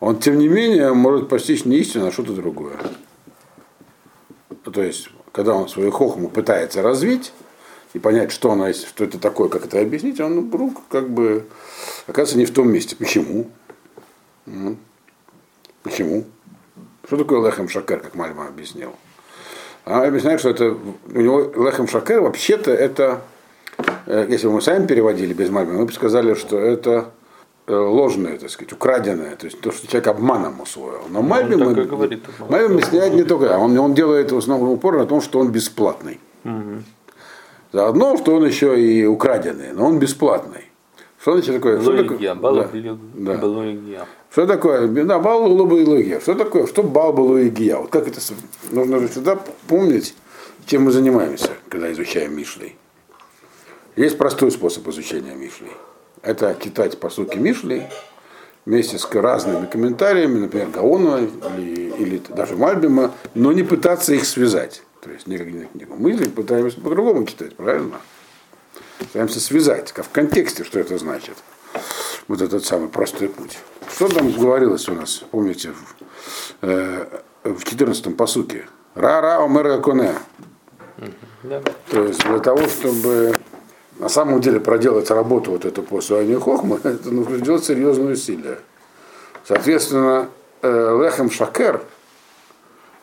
он 0.01 0.19
тем 0.19 0.39
не 0.39 0.49
менее 0.49 0.95
может 0.95 1.29
постичь 1.29 1.65
не 1.65 1.77
истину, 1.77 2.07
а 2.07 2.13
что-то 2.13 2.33
другое. 2.33 2.77
То 4.65 4.83
есть, 4.83 5.09
когда 5.33 5.55
он 5.55 5.69
свою 5.69 5.91
хохму 5.91 6.29
пытается 6.29 6.83
развить 6.83 7.33
и 7.95 7.99
понять, 7.99 8.31
что 8.31 8.53
она 8.53 8.69
есть, 8.69 8.87
что 8.87 9.05
это 9.05 9.19
такое, 9.19 9.49
как 9.49 9.65
это 9.65 9.81
объяснить, 9.81 10.21
он 10.21 10.49
вдруг 10.49 10.81
как 10.89 11.11
бы 11.11 11.47
оказывается 12.07 12.39
не 12.39 12.47
в 12.47 12.53
том 12.53 12.71
месте. 12.71 12.97
Почему? 12.97 13.51
М? 14.47 14.79
Почему? 15.83 16.25
Что 17.07 17.17
такое 17.17 17.45
лехем 17.45 17.69
шакер, 17.69 18.01
как 18.01 18.15
Мальма 18.15 18.47
объяснил? 18.47 18.95
Она 19.85 20.05
объясняет, 20.05 20.41
что 20.41 20.51
это 20.51 20.77
у 21.15 21.21
него 21.21 21.53
лехем 21.65 21.89
шакер 21.89 22.21
вообще-то 22.21 22.71
это, 22.71 23.23
э, 24.07 24.27
если 24.29 24.47
бы 24.47 24.55
мы 24.55 24.63
сами 24.63 24.87
переводили 24.87 25.35
без 25.35 25.51
Мальма, 25.51 25.73
мы 25.73 25.87
бы 25.87 25.93
сказали, 25.93 26.35
что 26.35 26.59
это 26.59 27.11
ложное, 27.67 28.39
так 28.39 28.51
сказать, 28.51 28.73
украденное, 28.73 29.37
то 29.37 29.47
есть 29.47 29.61
то, 29.61 29.71
что 29.71 29.87
человек 29.87 30.09
обманом 30.09 30.61
усвоил. 30.61 31.03
Но 31.09 31.23
Мальбим, 31.23 31.61
так 31.61 31.79
и 31.79 31.83
говорит. 31.83 32.25
Мальбим 32.49 32.73
объясняет 32.77 33.15
не 33.15 33.23
только, 33.25 33.55
а 33.55 33.59
он, 33.59 33.77
он 33.79 33.95
делает 33.95 34.33
в 34.33 34.37
основном 34.37 34.71
упор 34.71 34.97
на 34.99 35.07
том, 35.07 35.21
что 35.21 35.39
он 35.39 35.51
бесплатный. 35.53 36.19
Заодно, 37.73 38.17
что 38.19 38.35
он 38.37 38.45
еще 38.45 38.79
и 38.79 39.07
украденный, 39.07 39.73
но 39.73 39.87
он 39.87 39.99
бесплатный. 39.99 40.65
Что 41.21 41.33
значит 41.35 41.55
такое? 41.55 41.81
Что 41.81 41.97
такое? 41.97 42.17
Логия, 42.17 42.35
Да. 42.35 42.41
балабилю- 42.41 42.99
Да. 43.15 44.07
Что 44.31 44.47
такое? 44.47 44.89
Да, 44.89 45.19
бал 45.21 45.47
луба 45.47 45.77
и. 45.79 46.19
Что 46.21 46.35
такое? 46.35 46.67
Что 46.67 46.83
бал 46.83 47.13
балу 47.13 47.39
и 47.39 47.49
гия? 47.49 47.77
Вот 47.77 47.91
как 47.91 48.09
это 48.09 48.21
нужно 48.73 48.99
же 48.99 49.07
всегда 49.09 49.39
помнить, 49.69 50.15
чем 50.67 50.83
мы 50.83 50.91
занимаемся, 50.91 51.51
когда 51.69 51.93
изучаем 51.93 52.37
Мишлей. 52.37 52.77
Есть 53.95 54.19
простой 54.19 54.51
способ 54.51 54.89
изучения 54.89 55.35
Мишлей. 55.35 55.71
Это 56.23 56.57
читать 56.63 56.99
по 56.99 57.11
сути 57.11 57.37
Мишлей 57.37 57.85
вместе 58.65 58.99
с 58.99 59.11
разными 59.13 59.67
комментариями, 59.67 60.39
например, 60.39 60.69
Гаона 60.69 61.29
или, 61.57 61.93
или 61.99 62.23
даже 62.29 62.57
Мальбима, 62.57 63.13
но 63.35 63.53
не 63.53 63.65
пытаться 63.65 64.15
их 64.15 64.25
связать. 64.25 64.83
То 65.01 65.11
есть 65.11 65.27
не 65.27 65.37
книгу. 65.37 65.97
Мы 65.99 66.17
пытаемся 66.17 66.81
по-другому 66.81 67.27
читать, 67.27 67.57
правильно? 67.57 68.01
Пытаемся 69.01 69.41
связать, 69.41 69.91
как 69.91 70.07
в 70.07 70.11
контексте, 70.11 70.63
что 70.63 70.79
это 70.79 70.97
значит. 70.97 71.37
Вот 72.29 72.41
этот 72.41 72.65
самый 72.65 72.89
простой 72.89 73.29
путь. 73.29 73.59
Что 73.93 74.09
там 74.09 74.31
говорилось 74.31 74.89
у 74.89 74.95
нас, 74.95 75.25
помните, 75.33 75.73
в, 75.73 75.97
э, 76.63 77.21
в 77.43 77.65
14-м 77.65 78.15
посуке? 78.15 78.67
Ра-ра 78.95 79.45
омер 79.45 79.81
коне. 79.81 80.15
То 81.91 82.05
есть 82.05 82.21
для 82.25 82.39
того, 82.39 82.69
чтобы 82.69 83.35
на 83.99 84.09
самом 84.09 84.41
деле 84.41 84.61
проделать 84.61 85.11
работу 85.11 85.51
вот 85.53 85.65
эту 85.65 85.83
по 85.83 85.95
усвоению 85.95 86.41
хохмы, 86.41 86.81
это 86.85 87.11
нужно 87.11 87.39
сделать 87.39 87.65
серьезные 87.65 88.13
усилия. 88.15 88.59
Соответственно, 89.45 90.29
э, 90.63 91.01
лехем 91.03 91.31
шакер, 91.31 91.83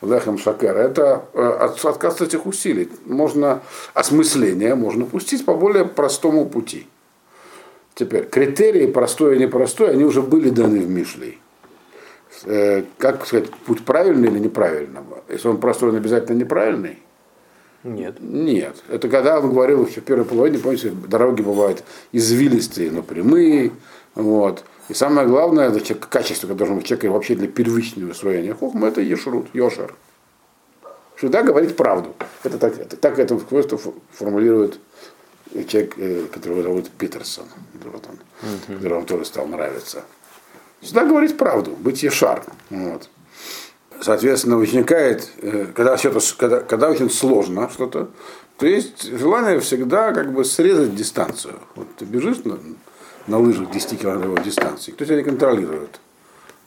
лехем 0.02 0.38
шакер, 0.38 0.76
это 0.76 1.24
э, 1.34 1.42
от- 1.42 1.84
отказ 1.84 2.14
от 2.16 2.28
этих 2.28 2.46
усилий. 2.46 2.90
Можно 3.04 3.60
осмысление, 3.94 4.74
можно 4.74 5.04
пустить 5.04 5.44
по 5.44 5.54
более 5.54 5.84
простому 5.84 6.46
пути. 6.46 6.86
Теперь, 7.94 8.24
критерии 8.26 8.86
простой 8.86 9.36
и 9.36 9.40
непростой, 9.40 9.90
они 9.90 10.04
уже 10.04 10.22
были 10.22 10.48
даны 10.48 10.80
в 10.80 10.88
Мишлей. 10.88 11.38
Э, 12.44 12.82
Как 12.98 13.26
сказать, 13.26 13.50
путь 13.66 13.84
правильный 13.84 14.28
или 14.28 14.38
неправильный? 14.38 15.00
Если 15.28 15.48
он 15.48 15.58
простой, 15.58 15.90
он 15.90 15.96
обязательно 15.96 16.36
неправильный? 16.38 16.98
Нет. 17.82 18.16
Нет. 18.20 18.82
Это 18.88 19.08
когда 19.08 19.38
он 19.38 19.50
говорил 19.50 19.86
еще 19.86 20.00
в 20.00 20.04
первой 20.04 20.24
половине, 20.24 20.58
помните, 20.58 20.90
дороги 20.90 21.42
бывают 21.42 21.82
извилистые, 22.12 22.90
но 22.90 23.02
прямые. 23.02 23.72
Вот. 24.14 24.64
И 24.88 24.94
самое 24.94 25.26
главное, 25.26 25.70
это 25.70 25.94
качество, 25.94 26.46
которое 26.46 26.58
должно 26.58 26.76
быть 26.76 26.86
человека 26.86 27.12
вообще 27.12 27.34
для 27.36 27.48
первичного 27.48 28.10
усвоения 28.10 28.54
хохма, 28.54 28.88
это 28.88 29.00
ешрут, 29.00 29.46
йошер. 29.54 29.94
Всегда 31.16 31.42
говорить 31.42 31.76
правду. 31.76 32.14
Это 32.44 32.58
так, 32.58 32.78
это, 32.78 32.96
так 32.96 33.18
это 33.18 33.38
формулирует 34.12 34.78
человек, 35.68 35.94
э, 35.96 36.26
которого 36.32 36.62
зовут 36.62 36.90
Питерсон, 36.90 37.46
вот 37.84 38.06
он, 38.08 38.76
который 38.76 38.94
вам 38.94 39.06
тоже 39.06 39.24
стал 39.24 39.46
нравиться. 39.46 40.04
Всегда 40.80 41.04
говорить 41.04 41.36
правду, 41.36 41.72
быть 41.72 42.02
ешар. 42.02 42.42
Вот 42.70 43.08
соответственно, 44.00 44.56
возникает, 44.56 45.30
э, 45.42 45.66
когда, 45.74 45.96
с- 45.96 46.32
когда, 46.32 46.60
когда 46.60 46.90
очень 46.90 47.10
сложно 47.10 47.68
что-то, 47.72 48.08
то 48.58 48.66
есть 48.66 49.04
желание 49.18 49.60
всегда 49.60 50.12
как 50.12 50.32
бы 50.32 50.44
срезать 50.44 50.94
дистанцию. 50.94 51.54
Вот 51.76 51.86
ты 51.96 52.04
бежишь 52.04 52.44
на, 52.44 52.58
на 53.26 53.38
лыжах 53.38 53.70
10 53.70 54.00
километровой 54.00 54.42
дистанции, 54.42 54.92
кто 54.92 55.04
тебя 55.04 55.16
не 55.16 55.22
контролирует. 55.22 56.00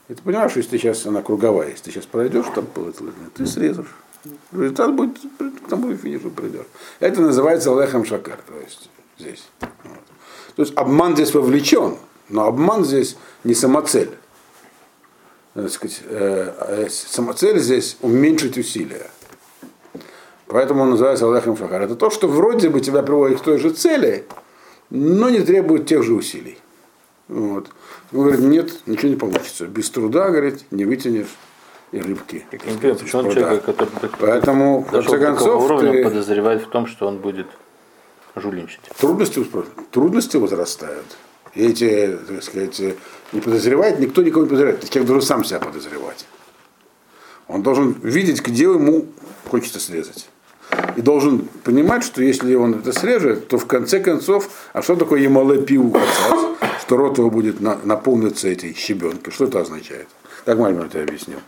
И 0.08 0.14
ты 0.14 0.22
понимаешь, 0.22 0.50
что 0.50 0.60
если 0.60 0.76
сейчас 0.76 1.06
она 1.06 1.22
круговая, 1.22 1.70
если 1.70 1.84
ты 1.84 1.90
сейчас 1.92 2.06
пройдешь 2.06 2.46
там 2.54 2.66
по 2.66 2.80
этой 2.88 3.02
лыжне, 3.02 3.28
ты 3.34 3.46
срезаешь. 3.46 3.94
Результат 4.52 4.94
будет, 4.94 5.18
к 5.38 5.68
тому 5.68 5.94
финишу 5.96 6.30
придешь. 6.30 6.66
Это 7.00 7.20
называется 7.20 7.70
лехом 7.78 8.04
шакар, 8.04 8.38
то 8.46 8.54
есть 8.60 8.88
здесь. 9.18 9.44
Вот. 9.60 9.98
То 10.56 10.62
есть 10.62 10.74
обман 10.76 11.14
здесь 11.14 11.32
вовлечен, 11.34 11.96
но 12.28 12.46
обман 12.46 12.84
здесь 12.84 13.16
не 13.44 13.54
самоцель 13.54 14.10
так 15.54 15.70
сказать, 15.70 16.02
э, 16.08 16.52
э, 16.58 16.88
самоцель 16.90 17.58
здесь 17.60 17.96
уменьшить 18.02 18.58
усилия. 18.58 19.10
Поэтому 20.46 20.82
он 20.82 20.90
называется 20.90 21.24
Аллахом 21.24 21.56
Шахар. 21.56 21.82
Это 21.82 21.96
то, 21.96 22.10
что 22.10 22.28
вроде 22.28 22.68
бы 22.68 22.80
тебя 22.80 23.02
приводит 23.02 23.40
к 23.40 23.44
той 23.44 23.58
же 23.58 23.70
цели, 23.70 24.24
но 24.90 25.30
не 25.30 25.40
требует 25.40 25.86
тех 25.86 26.02
же 26.02 26.14
усилий. 26.14 26.58
Вот. 27.28 27.68
Он 28.12 28.20
говорит, 28.20 28.40
нет, 28.40 28.72
ничего 28.86 29.08
не 29.08 29.16
получится. 29.16 29.66
Без 29.66 29.88
труда, 29.90 30.28
говорит, 30.30 30.64
не 30.70 30.84
вытянешь 30.84 31.34
и 31.92 31.98
рыбки. 32.00 32.44
Почему 32.50 33.22
Пруда. 33.22 33.34
человек, 33.34 33.64
который 33.64 33.88
так- 34.00 34.18
Поэтому, 34.18 34.80
в 34.80 34.90
конце 34.90 35.18
концов, 35.18 35.64
уровня, 35.64 35.92
ты- 35.92 36.04
подозревает 36.04 36.62
в 36.62 36.68
том, 36.68 36.86
что 36.86 37.06
он 37.06 37.18
будет 37.18 37.46
жульничать. 38.36 38.80
трудности, 38.98 39.44
трудности 39.90 40.36
возрастают. 40.36 41.06
И 41.54 41.66
эти, 41.66 42.18
так 42.26 42.42
сказать, 42.42 42.80
не 43.32 43.40
подозревает, 43.40 43.98
никто 44.00 44.22
никого 44.22 44.42
не 44.44 44.48
подозревает. 44.48 44.88
Человек 44.90 45.08
должен 45.08 45.26
сам 45.26 45.44
себя 45.44 45.60
подозревать. 45.60 46.26
Он 47.46 47.62
должен 47.62 47.92
видеть, 48.02 48.42
где 48.42 48.64
ему 48.64 49.06
хочется 49.50 49.78
срезать. 49.78 50.28
И 50.96 51.02
должен 51.02 51.40
понимать, 51.62 52.02
что 52.02 52.22
если 52.22 52.54
он 52.54 52.74
это 52.74 52.92
срежет, 52.92 53.48
то 53.48 53.58
в 53.58 53.66
конце 53.66 54.00
концов, 54.00 54.48
а 54.72 54.82
что 54.82 54.96
такое 54.96 55.20
пиву 55.62 55.96
что 56.80 56.96
рот 56.96 57.18
его 57.18 57.30
будет 57.30 57.60
на- 57.60 57.78
наполниться 57.84 58.48
этой 58.48 58.74
щебенкой? 58.74 59.32
Что 59.32 59.44
это 59.44 59.60
означает? 59.60 60.08
Как 60.44 60.58
Мальмер 60.58 60.86
это 60.86 61.02
объяснил? 61.02 61.38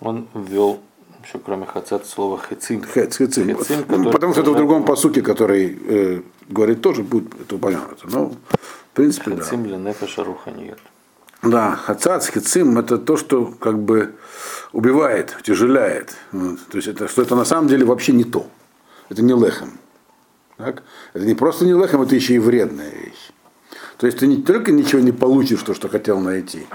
Он 0.00 0.26
ввел 0.34 0.80
еще 1.24 1.38
кроме 1.38 1.66
хацат 1.66 2.06
слово 2.06 2.38
хецин. 2.38 2.82
Хэцим, 2.82 3.28
Ну, 3.46 3.56
который- 3.56 4.12
Потому 4.12 4.32
что 4.32 4.42
это 4.42 4.50
в 4.50 4.56
другом 4.56 4.84
посуке, 4.84 5.22
который 5.22 5.78
э, 5.88 6.20
говорит, 6.48 6.82
тоже 6.82 7.02
будет 7.02 7.40
это 7.40 7.56
упомянуто. 7.56 8.06
Но, 8.10 8.30
в 8.30 8.94
принципе, 8.94 9.30
да. 9.32 9.42
Хецим 9.42 9.64
для 9.64 9.76
нефеша. 9.76 10.24
Да, 11.42 11.76
хацац, 11.76 12.30
хицим 12.30 12.78
это 12.78 12.96
то, 12.96 13.16
что 13.16 13.46
как 13.46 13.78
бы 13.78 14.14
убивает, 14.72 15.36
утяжеляет. 15.38 16.16
Вот. 16.32 16.58
То 16.70 16.78
есть 16.78 16.88
это, 16.88 17.06
что 17.08 17.22
это 17.22 17.36
на 17.36 17.44
самом 17.44 17.68
деле 17.68 17.84
вообще 17.84 18.12
не 18.12 18.24
то. 18.24 18.46
Это 19.10 19.22
не 19.22 19.34
лехом. 19.34 19.78
Так? 20.56 20.82
Это 21.12 21.24
не 21.26 21.34
просто 21.34 21.66
не 21.66 21.72
лехом, 21.72 22.02
это 22.02 22.14
еще 22.14 22.34
и 22.34 22.38
вредная 22.38 22.90
вещь. 22.90 23.30
То 23.98 24.06
есть 24.06 24.18
ты 24.18 24.26
не 24.26 24.42
только 24.42 24.72
ничего 24.72 25.00
не 25.00 25.12
получишь, 25.12 25.62
то, 25.62 25.74
что 25.74 25.88
хотел 25.88 26.18
найти, 26.18 26.66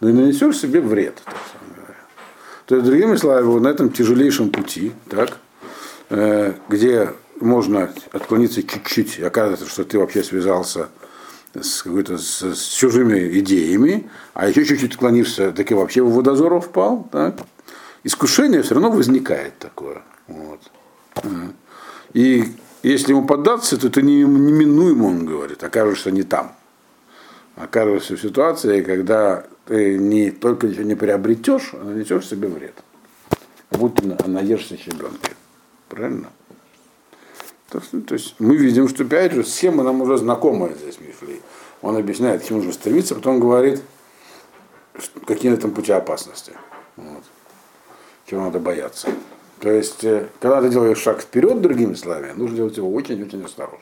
но 0.00 0.08
и 0.08 0.12
нанесешь 0.12 0.58
себе 0.58 0.80
вред. 0.80 1.20
так. 1.24 1.96
То 2.66 2.76
есть, 2.76 2.86
другими 2.86 3.16
словами, 3.16 3.60
на 3.60 3.68
этом 3.68 3.90
тяжелейшем 3.90 4.50
пути, 4.50 4.92
так, 5.10 5.38
э, 6.10 6.54
где 6.68 7.12
можно 7.40 7.92
отклониться 8.12 8.62
чуть-чуть, 8.62 9.20
оказывается, 9.20 9.68
что 9.68 9.84
ты 9.84 9.98
вообще 9.98 10.22
связался 10.22 10.88
с, 11.54 11.82
какой-то, 11.82 12.18
с, 12.18 12.42
с 12.42 12.68
чужими 12.68 13.38
идеями, 13.40 14.08
а 14.32 14.48
еще 14.48 14.64
чуть-чуть 14.64 14.92
отклонишься, 14.92 15.52
так 15.52 15.70
и 15.70 15.74
вообще 15.74 16.02
в 16.02 16.12
водозор 16.12 16.60
впал, 16.60 17.08
так? 17.10 17.36
искушение 18.04 18.62
все 18.62 18.74
равно 18.74 18.90
возникает 18.90 19.58
такое. 19.58 20.02
Вот. 20.28 20.60
И 22.12 22.44
если 22.82 23.12
ему 23.12 23.26
поддаться, 23.26 23.76
то 23.78 23.88
это 23.88 24.02
неминуемо, 24.02 25.06
он 25.06 25.26
говорит, 25.26 25.62
окажешься 25.64 26.10
не 26.10 26.22
там. 26.22 26.54
Окажешься 27.56 28.16
в 28.16 28.20
ситуации, 28.20 28.82
когда 28.82 29.46
ты 29.66 29.96
не 29.96 30.30
только 30.30 30.68
ничего 30.68 30.84
не 30.84 30.94
приобретешь, 30.94 31.70
а 31.72 31.84
нанесешь 31.84 32.28
себе 32.28 32.48
вред. 32.48 32.74
Как 33.70 33.80
будто 33.80 34.28
наешься 34.28 34.76
щебенки. 34.76 35.30
Правильно? 35.88 36.28
То, 37.80 38.00
то 38.02 38.14
есть 38.14 38.36
мы 38.38 38.56
видим, 38.56 38.88
что 38.88 39.02
опять 39.02 39.32
же 39.32 39.44
схема 39.44 39.82
нам 39.82 40.00
уже 40.00 40.16
знакомая 40.16 40.74
здесь 40.74 41.00
Мифлей. 41.00 41.42
Он 41.82 41.96
объясняет, 41.96 42.42
к 42.42 42.46
чему 42.46 42.58
нужно 42.58 42.72
стремиться, 42.72 43.16
потом 43.16 43.40
говорит, 43.40 43.82
какие 45.26 45.50
на 45.50 45.56
этом 45.56 45.72
пути 45.72 45.90
опасности. 45.90 46.52
Вот. 46.96 47.24
Чего 48.26 48.42
надо 48.42 48.60
бояться. 48.60 49.08
То 49.58 49.70
есть, 49.70 50.04
э, 50.04 50.28
когда 50.40 50.62
ты 50.62 50.68
делаешь 50.68 50.98
шаг 50.98 51.20
вперед, 51.20 51.60
другими 51.60 51.94
словами, 51.94 52.32
нужно 52.36 52.56
делать 52.56 52.76
его 52.76 52.92
очень-очень 52.92 53.44
осторожно. 53.44 53.78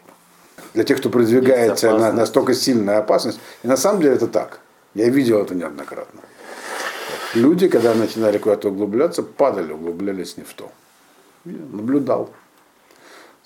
Для 0.73 0.85
тех, 0.85 0.99
кто 0.99 1.11
продвигается 1.11 1.97
на 1.99 2.13
настолько 2.13 2.55
сильная 2.55 2.99
опасность. 2.99 3.41
И 3.63 3.69
на 3.69 3.77
самом 3.77 4.01
деле 4.01 4.15
это 4.15 4.27
так. 4.27 4.61
Я 4.95 5.11
видел 5.11 5.43
это 5.43 5.55
неоднократно. 5.55 6.21
Люди, 7.35 7.69
когда 7.69 7.95
начинали 7.95 8.39
куда-то 8.39 8.71
углубляться, 8.71 9.23
падали, 9.23 9.73
углублялись 9.73 10.39
не 10.39 10.45
в 10.45 10.53
то. 10.55 10.73
Я 11.45 11.59
наблюдал 11.73 12.31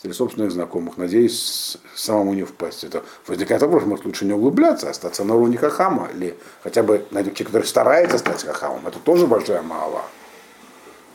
среди 0.07 0.17
собственных 0.17 0.53
знакомых, 0.53 0.99
надеюсь, 0.99 1.79
самому 1.97 2.35
не 2.35 2.45
впасть. 2.45 2.85
Это 2.85 3.03
возникает 3.27 3.63
вопрос, 3.63 3.85
может 3.85 4.05
лучше 4.05 4.25
не 4.25 4.33
углубляться, 4.33 4.89
остаться 4.89 5.25
на 5.25 5.35
уровне 5.35 5.57
хахама, 5.57 6.09
или 6.15 6.37
хотя 6.63 6.85
бы 6.85 7.05
найти 7.11 7.31
человек, 7.31 7.49
который 7.49 7.67
старается 7.67 8.19
стать 8.19 8.45
хахамом, 8.45 8.87
это 8.87 9.01
тоже 9.01 9.27
большая 9.27 9.63
мала. 9.63 10.03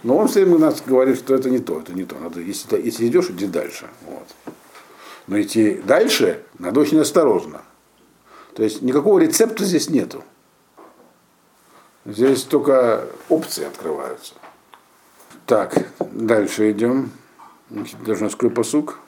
Но 0.04 0.17
он 0.17 0.27
все 0.27 0.43
время 0.43 0.58
нас 0.58 0.84
говорит, 0.86 1.19
что 1.19 1.36
это 1.36 1.49
не 1.49 1.60
то, 1.60 1.80
это 1.80 1.93
не 1.93 2.04
то. 2.04 2.17
Надо, 2.17 2.41
если, 2.41 2.82
если 2.82 3.08
идешь, 3.08 3.30
иди 3.30 3.45
дальше. 3.45 3.88
Вот. 4.06 4.56
Но 5.27 5.39
идти 5.39 5.75
дальше 5.86 6.43
надо 6.60 6.82
очень 6.82 6.99
осторожно. 6.99 7.62
То 8.56 8.63
есть 8.63 8.82
никакого 8.82 9.19
рецепта 9.19 9.63
здесь 9.63 9.89
нету. 9.89 10.23
Здесь 12.04 12.43
только 12.43 13.06
опции 13.30 13.65
открываются. 13.65 14.34
Так, 15.45 15.88
дальше 15.99 16.71
идем. 16.71 17.12
Даже 18.05 18.23
насколько 18.23 18.55
посук. 18.55 18.99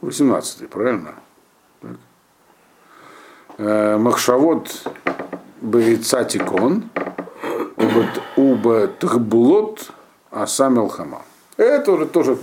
18 0.00 0.68
правильно? 0.70 1.14
Э, 3.58 3.96
Махшавод 3.98 4.88
Бейцатикон, 5.60 6.84
Уба 8.36 8.88
Тхбулот, 8.98 9.90
Асам 10.30 10.78
Элхама. 10.78 11.22
Это 11.56 11.92
уже 11.92 12.06
тоже 12.06 12.38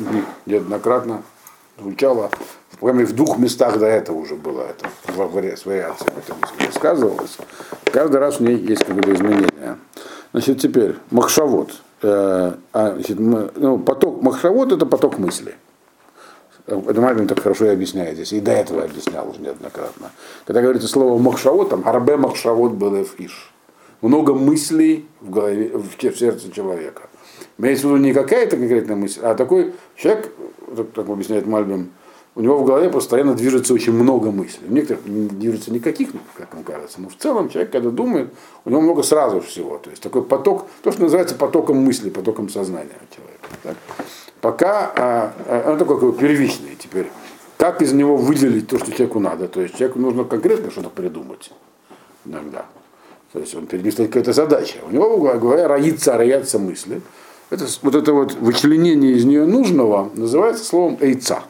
неоднократно 0.46 1.24
звучало, 1.78 2.30
прямо 2.80 3.04
в 3.06 3.13
двух 3.13 3.38
местах 3.38 3.80
до 3.80 3.88
этого 3.88 4.17
уже 4.17 4.36
было 4.36 4.62
это, 4.62 4.89
в 5.08 5.34
вариации 5.34 5.86
это 6.08 6.36
рассказывалось. 6.65 7.38
Каждый 7.86 8.20
раз 8.20 8.38
в 8.38 8.41
ней 8.41 8.56
есть 8.56 8.86
какое-то 8.86 9.13
изменение. 9.13 9.78
Значит, 10.32 10.62
теперь 10.62 10.96
Махшавод. 11.10 11.72
Э, 12.02 12.54
а, 12.74 12.94
значит, 12.94 13.20
ну, 13.20 13.78
поток 13.80 14.22
Махшавод 14.22 14.72
это 14.72 14.86
поток 14.86 15.20
мысли. 15.20 15.56
Это 16.68 17.02
Мальбин 17.02 17.28
так 17.28 17.42
хорошо 17.42 17.66
и 17.66 17.70
объясняет 17.70 18.16
здесь. 18.16 18.34
И 18.34 18.40
до 18.40 18.52
этого 18.52 18.84
объяснял 18.84 19.30
уже 19.30 19.42
неоднократно. 19.42 20.12
Когда 20.46 20.62
говорится 20.62 20.88
слово 20.88 21.18
Махшавод, 21.20 21.70
там 21.70 21.88
Арбе 21.88 22.18
Махшавод 22.18 22.74
был 22.74 23.04
Фиш. 23.04 23.52
Много 24.02 24.34
мыслей 24.34 25.08
в 25.20 25.30
голове, 25.30 25.72
в 25.76 26.18
сердце 26.18 26.52
человека. 26.52 27.04
Имеется 27.58 27.88
в 27.88 27.92
виду 27.92 28.02
не 28.02 28.14
какая-то 28.14 28.58
конкретная 28.58 28.96
мысль, 28.96 29.20
а 29.22 29.36
такой 29.36 29.74
человек, 29.96 30.32
как 30.96 31.10
объясняет 31.10 31.46
Мальбим, 31.46 31.92
у 32.34 32.41
него 32.41 32.58
в 32.60 32.65
голове 32.65 32.89
постоянно 32.89 33.36
движется 33.36 33.74
очень 33.74 33.91
много 33.91 34.32
мыслей. 34.32 34.67
У 34.70 34.74
некоторых 34.74 35.06
не 35.06 35.28
движется 35.28 35.72
никаких, 35.72 36.12
как 36.36 36.54
вам 36.54 36.63
кажется, 36.63 37.02
но 37.02 37.10
в 37.10 37.15
целом 37.17 37.50
человек, 37.50 37.72
когда 37.72 37.89
думает, 37.89 38.30
у 38.63 38.70
него 38.70 38.82
много 38.82 39.04
сразу 39.04 39.41
всего. 39.41 39.78
То 39.78 39.89
есть 39.89 40.02
такой 40.02 40.24
поток, 40.24 40.67
то, 40.82 40.91
что 40.91 41.02
называется 41.02 41.36
потоком 41.36 41.78
мыслей, 41.78 42.10
потоком 42.10 42.48
сознания 42.48 42.89
человека. 43.13 43.50
Так? 43.63 43.78
Пока 44.39 44.91
а, 44.96 45.34
а, 45.46 45.72
он 45.72 45.78
такой 45.78 46.13
первичный 46.13 46.78
теперь. 46.80 47.12
Как 47.58 47.82
из 47.82 47.91
него 47.94 48.15
выделить 48.15 48.67
то, 48.67 48.80
что 48.80 48.91
человеку 48.91 49.20
надо? 49.20 49.48
То 49.48 49.62
есть 49.62 49.78
человеку 49.78 50.00
нужно 50.00 50.24
конкретно 50.24 50.72
что-то 50.72 50.89
придумать 50.89 51.52
иногда. 52.26 52.65
То 53.34 53.39
есть 53.39 53.54
он 53.56 53.67
перед 53.67 53.84
какая-то 54.08 54.34
задача. 54.34 54.80
У 54.88 54.91
него 54.91 55.17
голове 55.17 55.67
роится, 55.67 56.17
роятся 56.17 56.60
мысли. 56.60 57.02
Это, 57.50 57.65
вот 57.82 57.96
это 57.96 58.13
вот 58.13 58.34
вычленение 58.36 59.13
из 59.13 59.26
нее 59.26 59.46
нужного 59.46 60.10
называется 60.15 60.63
словом 60.63 60.98
эйца. 61.02 61.44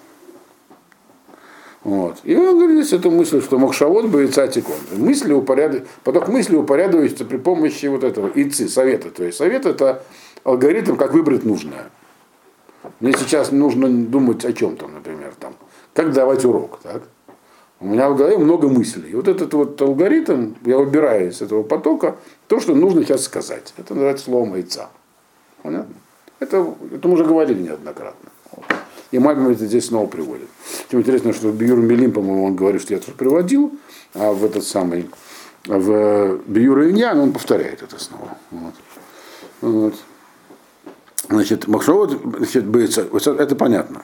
Вот. 1.83 2.19
И 2.23 2.35
он 2.35 2.59
говорит 2.59 2.85
здесь 2.85 2.99
эту 2.99 3.09
мысль, 3.09 3.41
что 3.41 3.57
Махшавод 3.57 4.07
боится 4.09 4.47
тикон. 4.47 4.75
Мысли 4.95 5.33
упоряд... 5.33 5.83
Поток 6.03 6.27
мысли 6.27 6.55
упорядочивается 6.55 7.25
при 7.25 7.37
помощи 7.37 7.87
вот 7.87 8.03
этого 8.03 8.27
ИЦИ, 8.27 8.67
совета. 8.67 9.09
То 9.09 9.23
есть 9.23 9.37
совет 9.37 9.65
это 9.65 10.03
алгоритм, 10.43 10.95
как 10.95 11.13
выбрать 11.13 11.43
нужное. 11.43 11.89
Мне 12.99 13.13
сейчас 13.13 13.51
нужно 13.51 13.89
думать 13.89 14.45
о 14.45 14.53
чем-то, 14.53 14.87
например, 14.87 15.33
там, 15.39 15.55
как 15.93 16.13
давать 16.13 16.45
урок. 16.45 16.79
Так? 16.83 17.03
У 17.79 17.87
меня 17.87 18.09
в 18.09 18.15
голове 18.15 18.37
много 18.37 18.69
мыслей. 18.69 19.09
И 19.09 19.15
вот 19.15 19.27
этот 19.27 19.51
вот 19.55 19.81
алгоритм, 19.81 20.53
я 20.65 20.77
выбираю 20.77 21.29
из 21.29 21.41
этого 21.41 21.63
потока 21.63 22.15
то, 22.47 22.59
что 22.59 22.75
нужно 22.75 23.03
сейчас 23.03 23.23
сказать. 23.23 23.73
Это 23.77 23.95
называется 23.95 24.25
словом 24.25 24.53
яйца. 24.55 24.89
Понятно? 25.63 25.95
Это, 26.39 26.75
это 26.93 27.07
мы 27.07 27.15
уже 27.15 27.25
говорили 27.25 27.61
неоднократно. 27.61 28.30
И 29.11 29.19
Мальбим 29.19 29.49
это 29.49 29.65
здесь 29.65 29.87
снова 29.87 30.07
приводит. 30.07 30.47
Тем 30.89 31.01
интересно, 31.01 31.33
что 31.33 31.51
Биюр 31.51 31.79
Милим, 31.79 32.11
по-моему, 32.11 32.45
он 32.45 32.55
говорит, 32.55 32.81
что 32.81 32.93
я 32.93 32.99
тоже 32.99 33.15
приводил, 33.17 33.71
а 34.13 34.31
в 34.31 34.43
этот 34.43 34.63
самый, 34.63 35.09
в 35.65 36.37
Биюр 36.47 36.89
Иньян 36.89 37.19
он 37.19 37.33
повторяет 37.33 37.83
это 37.83 37.99
снова. 37.99 38.37
Вот. 38.51 38.73
Вот. 39.61 39.95
Значит, 41.29 41.67
Махшовод, 41.67 42.19
значит, 42.37 42.65
боится, 42.65 43.01
это 43.01 43.55
понятно. 43.55 44.03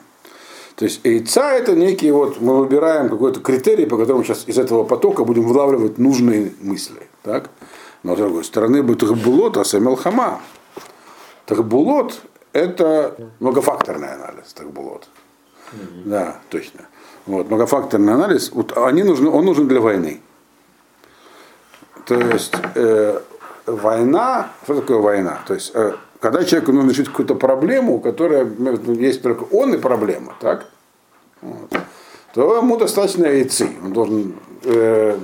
То 0.76 0.86
есть 0.86 1.02
яйца 1.04 1.54
это 1.54 1.76
некий 1.76 2.12
вот, 2.12 2.40
мы 2.40 2.60
выбираем 2.60 3.10
какой-то 3.10 3.40
критерий, 3.40 3.88
по 3.88 3.98
которому 3.98 4.24
сейчас 4.24 4.44
из 4.46 4.60
этого 4.60 4.84
потока 4.84 5.24
будем 5.24 5.44
вылавливать 5.44 5.98
нужные 5.98 6.54
мысли. 6.62 7.02
Так? 7.24 7.50
Но 8.04 8.16
с 8.16 8.20
другой 8.20 8.44
стороны, 8.44 8.84
будет 8.84 9.00
Тахбулот, 9.00 9.58
а 9.58 9.66
Самел. 9.66 10.00
Тахбулот 11.46 12.22
это 12.58 13.16
многофакторный 13.40 14.14
анализ, 14.14 14.54
Тахбулот. 14.54 15.08
Mm-hmm. 15.72 16.02
Да, 16.06 16.40
точно. 16.50 16.82
Вот, 17.26 17.50
многофакторный 17.50 18.14
анализ, 18.14 18.52
вот 18.52 18.78
они 18.78 19.04
нужны, 19.04 19.30
он 19.30 19.46
нужен 19.46 19.68
для 19.68 19.82
войны. 19.82 20.22
То 22.06 22.16
есть 22.16 22.54
э, 22.76 23.20
война, 23.66 24.50
что 24.64 24.76
такое 24.76 24.98
война? 24.98 25.40
То 25.46 25.54
есть 25.54 25.72
э, 25.76 25.94
когда 26.20 26.44
человеку 26.44 26.72
нужно 26.72 26.92
решить 26.92 27.10
какую-то 27.10 27.36
проблему, 27.36 28.00
которая 28.00 28.48
есть 28.88 29.22
только 29.22 29.44
он 29.44 29.74
и 29.74 29.78
проблема, 29.78 30.36
так? 30.40 30.68
Вот. 31.42 31.70
То 32.34 32.58
ему 32.58 32.78
достаточно 32.78 33.26
яйцы. 33.26 33.70
Он 33.84 33.94
должен 33.94 34.36
э, 34.64 35.18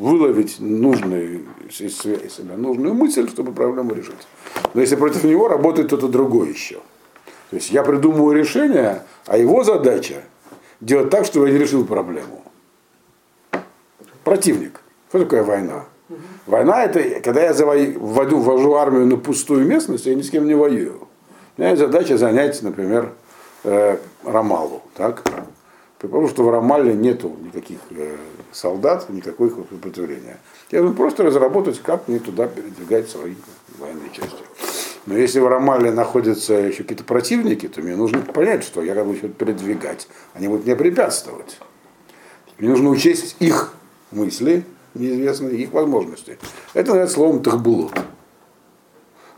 выловить 0.00 0.56
нужную 0.60 1.46
из 1.68 1.98
себя 1.98 2.56
нужную 2.56 2.94
мысль, 2.94 3.28
чтобы 3.28 3.52
проблему 3.52 3.94
решить. 3.94 4.26
Но 4.74 4.80
если 4.80 4.96
против 4.96 5.24
него 5.24 5.48
работает 5.48 5.88
кто-то 5.88 6.08
другой 6.08 6.50
еще. 6.50 6.80
То 7.50 7.56
есть 7.56 7.70
я 7.70 7.82
придумываю 7.82 8.36
решение, 8.36 9.02
а 9.26 9.36
его 9.36 9.64
задача 9.64 10.22
делать 10.80 11.10
так, 11.10 11.26
чтобы 11.26 11.48
я 11.48 11.52
не 11.52 11.58
решил 11.58 11.84
проблему. 11.84 12.42
Противник. 14.24 14.80
Что 15.08 15.20
такое 15.20 15.42
война? 15.42 15.84
Война 16.46 16.84
это, 16.84 17.20
когда 17.20 17.42
я 17.42 17.52
вводу, 17.52 18.38
ввожу 18.38 18.74
армию 18.74 19.06
на 19.06 19.16
пустую 19.16 19.66
местность, 19.66 20.06
я 20.06 20.14
ни 20.14 20.22
с 20.22 20.30
кем 20.30 20.46
не 20.46 20.54
воюю. 20.54 21.08
У 21.56 21.60
меня 21.60 21.70
есть 21.70 21.82
задача 21.82 22.16
занять, 22.16 22.62
например, 22.62 23.12
э, 23.64 23.98
Рамалу. 24.24 24.82
Так? 24.94 25.22
Потому 25.98 26.28
что 26.28 26.42
в 26.42 26.50
Рамале 26.50 26.94
нету 26.94 27.36
никаких 27.40 27.78
э, 27.90 28.16
солдат, 28.50 29.08
никакой 29.08 29.50
сопротивления. 29.50 30.38
Я 30.70 30.78
должен 30.80 30.96
просто 30.96 31.22
разработать, 31.22 31.80
как 31.80 32.08
мне 32.08 32.18
туда 32.18 32.46
передвигать 32.46 33.08
свои 33.08 33.34
военные 33.78 34.10
части. 34.10 34.42
Но 35.06 35.16
если 35.16 35.40
в 35.40 35.48
Рамале 35.48 35.90
находятся 35.90 36.54
еще 36.54 36.82
какие-то 36.82 37.04
противники, 37.04 37.68
то 37.68 37.80
мне 37.80 37.96
нужно 37.96 38.20
понять, 38.20 38.62
что 38.62 38.82
я 38.82 38.94
буду 39.04 39.18
что-то 39.18 39.34
передвигать. 39.34 40.08
Они 40.34 40.48
будут 40.48 40.64
мне 40.64 40.76
препятствовать. 40.76 41.58
Мне 42.58 42.70
нужно 42.70 42.90
учесть 42.90 43.36
их 43.40 43.74
мысли, 44.12 44.64
неизвестные 44.94 45.56
их 45.56 45.72
возможности. 45.72 46.38
Это 46.74 46.88
называется 46.88 47.14
словом 47.14 47.42
тахбулот. 47.42 47.94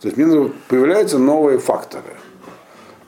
То 0.01 0.09
есть 0.09 0.19
мне 0.19 0.53
появляются 0.69 1.19
новые 1.19 1.59
факторы, 1.59 2.15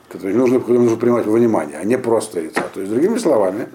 которые 0.09 0.35
нужно, 0.35 0.57
нужно 0.57 0.97
принимать 0.97 1.27
во 1.27 1.33
внимание, 1.33 1.77
а 1.77 1.83
не 1.83 1.97
просто 1.97 2.39
яйца. 2.39 2.63
То 2.73 2.79
есть, 2.79 2.91
другими 2.91 3.19
словами, 3.19 3.67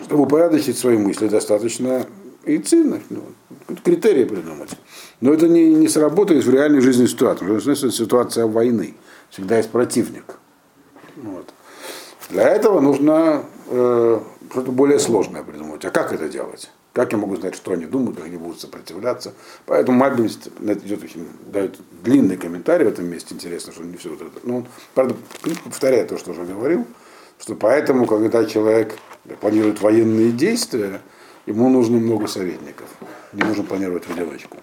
чтобы 0.00 0.22
упорядочить 0.22 0.78
свои 0.78 0.96
мысли, 0.96 1.26
достаточно 1.26 2.06
яйцы, 2.46 3.02
ну, 3.10 3.22
критерии 3.82 4.24
придумать. 4.24 4.70
Но 5.20 5.32
это 5.32 5.48
не, 5.48 5.74
не 5.74 5.88
сработает 5.88 6.44
в 6.44 6.50
реальной 6.50 6.80
жизни 6.80 7.06
ситуации. 7.06 7.44
Потому 7.44 7.60
что 7.60 7.90
ситуация 7.90 8.46
войны. 8.46 8.94
Всегда 9.30 9.56
есть 9.56 9.70
противник. 9.70 10.38
Вот. 11.16 11.52
Для 12.30 12.48
этого 12.48 12.80
нужно 12.80 13.44
э, 13.68 14.20
что-то 14.50 14.72
более 14.72 14.98
сложное 14.98 15.42
придумать. 15.42 15.84
А 15.84 15.90
как 15.90 16.12
это 16.12 16.28
делать? 16.28 16.70
Как 16.92 17.12
я 17.12 17.18
могу 17.18 17.36
знать, 17.36 17.54
что 17.54 17.72
они 17.72 17.86
думают, 17.86 18.16
как 18.16 18.26
они 18.26 18.36
будут 18.36 18.60
сопротивляться? 18.60 19.32
Поэтому 19.66 19.98
Мальбин 19.98 20.26
идет 20.26 21.00
дает 21.46 21.78
длинный 22.02 22.36
комментарий 22.36 22.86
в 22.86 22.88
этом 22.88 23.06
месте. 23.06 23.34
Интересно, 23.34 23.72
что 23.72 23.84
не 23.84 23.96
все 23.96 24.10
вот 24.10 24.22
это. 24.22 24.40
Но 24.42 24.58
он, 24.58 24.66
правда, 24.94 25.14
повторяет 25.64 26.08
то, 26.08 26.18
что 26.18 26.32
уже 26.32 26.44
говорил, 26.44 26.86
что 27.38 27.54
поэтому, 27.54 28.06
когда 28.06 28.44
человек 28.44 28.96
планирует 29.40 29.80
военные 29.80 30.32
действия, 30.32 31.00
ему 31.46 31.68
нужно 31.68 31.98
много 31.98 32.26
советников. 32.26 32.88
Не 33.32 33.42
нужно 33.42 33.64
планировать 33.64 34.04
в 34.04 34.10
одиночку. 34.10 34.58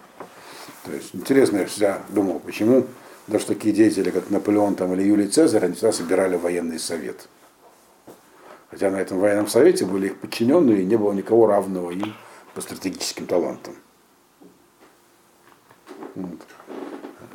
То 0.86 0.92
есть 0.92 1.10
интересно, 1.14 1.58
я 1.58 1.66
всегда 1.66 2.02
думал, 2.10 2.40
почему 2.40 2.86
даже 3.28 3.48
такие 3.48 3.74
деятели, 3.74 4.12
как 4.12 4.30
Наполеон 4.30 4.76
там, 4.76 4.94
или 4.94 5.02
Юлий 5.04 5.28
Цезарь, 5.28 5.66
они 5.66 5.74
всегда 5.74 5.92
собирали 5.92 6.36
военный 6.38 6.80
совет. 6.80 7.28
Хотя 8.70 8.92
на 8.92 8.98
этом 8.98 9.20
военном 9.20 9.48
совете 9.48 9.86
были 9.86 10.08
их 10.08 10.18
подчиненные, 10.18 10.82
и 10.82 10.86
не 10.86 10.96
было 10.96 11.12
никого 11.12 11.48
равного 11.48 11.90
им 11.90 12.14
по 12.54 12.62
стратегическим 12.62 13.26
талантам. 13.26 13.76
Вот. 16.14 16.40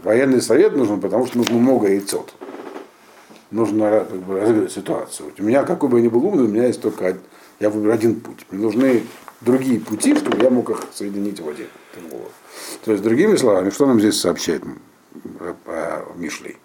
Военный 0.04 0.40
совет 0.40 0.76
нужен, 0.76 1.00
потому 1.00 1.26
что 1.26 1.38
нужно 1.38 1.56
много 1.56 1.88
яйцот. 1.88 2.32
Нужно 3.50 4.06
как 4.08 4.20
бы, 4.20 4.40
разыграть 4.40 4.70
ситуацию. 4.70 5.32
У 5.38 5.42
меня, 5.42 5.64
какой 5.64 5.88
бы 5.88 5.98
я 5.98 6.04
ни 6.04 6.08
был 6.08 6.24
умный, 6.24 6.44
у 6.44 6.48
меня 6.48 6.66
есть 6.66 6.80
только 6.80 7.18
я 7.60 7.68
выберу 7.68 7.92
один 7.92 8.20
путь. 8.20 8.46
Мне 8.50 8.62
нужны 8.62 9.04
другие 9.42 9.78
пути, 9.78 10.16
чтобы 10.16 10.42
я 10.42 10.50
мог 10.50 10.70
их 10.70 10.82
соединить 10.92 11.38
в 11.40 11.48
один. 11.48 11.68
То 12.84 12.92
есть, 12.92 13.04
другими 13.04 13.36
словами, 13.36 13.70
что 13.70 13.86
нам 13.86 14.00
здесь 14.00 14.18
сообщает 14.18 14.64
Мишлей? 16.16 16.56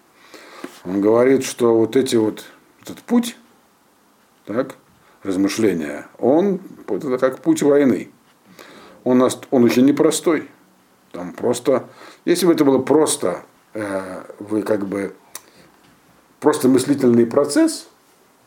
Он 0.84 1.00
говорит, 1.00 1.44
что 1.44 1.76
вот 1.76 1.96
эти 1.96 2.16
вот, 2.16 2.44
этот 2.82 2.98
путь, 3.00 3.36
так, 4.46 4.76
размышления, 5.22 6.06
он 6.18 6.60
это 6.88 7.18
как 7.18 7.40
путь 7.40 7.62
войны. 7.62 8.10
Он, 9.04 9.28
он 9.50 9.64
очень 9.64 9.84
непростой. 9.84 10.48
Там 11.12 11.32
просто, 11.32 11.88
если 12.24 12.46
бы 12.46 12.52
это 12.52 12.64
было 12.64 12.78
просто, 12.78 13.44
э, 13.74 14.22
вы 14.38 14.62
как 14.62 14.86
бы, 14.86 15.14
просто 16.40 16.68
мыслительный 16.68 17.26
процесс, 17.26 17.88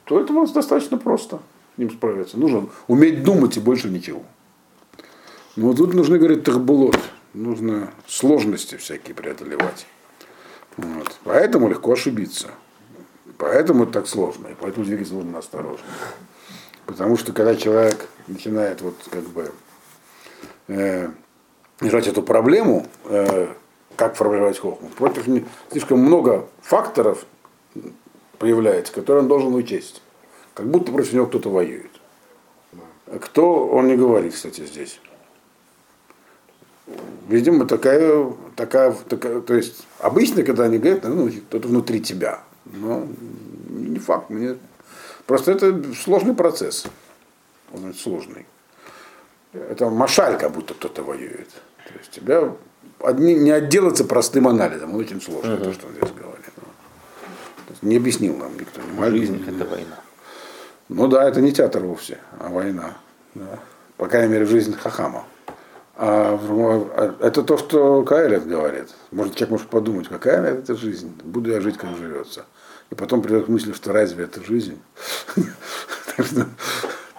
то 0.05 0.19
это 0.19 0.33
у 0.33 0.39
вас 0.39 0.51
достаточно 0.51 0.97
просто 0.97 1.39
ним 1.79 1.91
справиться. 1.91 2.37
Нужно 2.37 2.69
уметь 2.87 3.23
думать 3.23 3.57
и 3.57 3.59
больше 3.59 3.89
ничего. 3.89 4.23
Но 5.55 5.73
тут 5.73 5.93
нужны, 5.93 6.17
говорит, 6.17 6.43
тахбулот, 6.43 6.99
нужно 7.33 7.91
сложности 8.07 8.75
всякие 8.77 9.15
преодолевать. 9.15 9.87
Вот. 10.77 11.17
Поэтому 11.23 11.69
легко 11.69 11.93
ошибиться. 11.93 12.49
Поэтому 13.37 13.83
это 13.83 13.93
так 13.93 14.07
сложно, 14.07 14.47
и 14.47 14.55
поэтому 14.59 14.85
двигаться 14.85 15.13
нужно 15.13 15.39
осторожно. 15.39 15.85
Потому 16.85 17.17
что 17.17 17.31
когда 17.33 17.55
человек 17.55 18.07
начинает 18.27 18.81
вот 18.81 18.95
как 19.09 19.23
бы 19.23 19.51
э, 20.67 21.09
решать 21.79 22.07
эту 22.07 22.21
проблему, 22.21 22.85
э, 23.05 23.47
как 23.95 24.15
формировать 24.15 24.59
хохму, 24.59 24.89
против 24.89 25.25
слишком 25.71 25.99
много 25.99 26.47
факторов 26.61 27.25
появляется, 28.37 28.93
которые 28.93 29.23
он 29.23 29.27
должен 29.29 29.53
учесть. 29.53 30.01
Как 30.53 30.67
будто 30.67 30.91
против 30.91 31.13
него 31.13 31.25
кто-то 31.25 31.49
воюет. 31.49 31.91
Кто, 33.21 33.67
он 33.67 33.87
не 33.87 33.95
говорит, 33.95 34.33
кстати, 34.33 34.65
здесь. 34.65 34.99
Видимо, 37.27 37.65
такая, 37.65 38.31
такая, 38.55 38.91
такая, 39.07 39.41
то 39.41 39.53
есть 39.53 39.85
обычно, 39.99 40.43
когда 40.43 40.65
они 40.65 40.79
говорят, 40.79 41.03
ну, 41.03 41.29
кто-то 41.29 41.67
внутри 41.67 42.01
тебя. 42.01 42.41
Но 42.65 43.07
не 43.69 43.99
факт, 43.99 44.29
мне 44.29 44.57
просто 45.25 45.51
это 45.51 45.93
сложный 45.93 46.33
процесс. 46.33 46.85
Он 47.73 47.93
сложный. 47.93 48.45
Это 49.53 49.89
машаль, 49.89 50.37
как 50.37 50.51
будто 50.51 50.73
кто-то 50.73 51.03
воюет. 51.03 51.49
То 51.87 51.93
есть 51.97 52.11
тебя 52.11 52.53
одни, 52.99 53.35
не 53.35 53.51
отделаться 53.51 54.05
простым 54.05 54.47
анализом, 54.47 54.93
он 54.93 54.99
очень 54.99 55.21
сложно, 55.21 55.53
uh-huh. 55.53 55.63
то, 55.63 55.73
что 55.73 55.87
он 55.87 55.93
здесь 55.93 56.11
говорит. 56.11 56.45
Не 57.81 57.97
объяснил 57.97 58.35
нам 58.35 58.55
никто. 58.55 58.81
Не 58.81 59.17
Жизнь 59.17 59.43
это 59.47 59.65
война. 59.65 59.99
Ну 60.89 61.07
да, 61.07 61.27
это 61.29 61.39
не 61.39 61.51
театр 61.51 61.83
вовсе, 61.83 62.17
а 62.39 62.49
война. 62.49 62.97
Да. 63.35 63.59
По 63.97 64.07
крайней 64.07 64.33
мере, 64.33 64.45
жизнь 64.45 64.73
Хахама. 64.73 65.23
А, 65.95 66.39
а, 66.39 67.15
это 67.19 67.43
то, 67.43 67.57
что 67.57 68.03
Кайлет 68.03 68.47
говорит. 68.47 68.87
Может, 69.11 69.35
человек 69.35 69.51
может 69.51 69.67
подумать, 69.67 70.07
какая 70.07 70.41
это 70.41 70.75
жизнь, 70.75 71.13
буду 71.23 71.51
я 71.51 71.61
жить, 71.61 71.77
как 71.77 71.95
живется. 71.95 72.45
И 72.89 72.95
потом 72.95 73.21
придет 73.21 73.45
к 73.45 73.49
мысли, 73.49 73.73
что 73.73 73.93
разве 73.93 74.23
это 74.23 74.43
жизнь? 74.43 74.79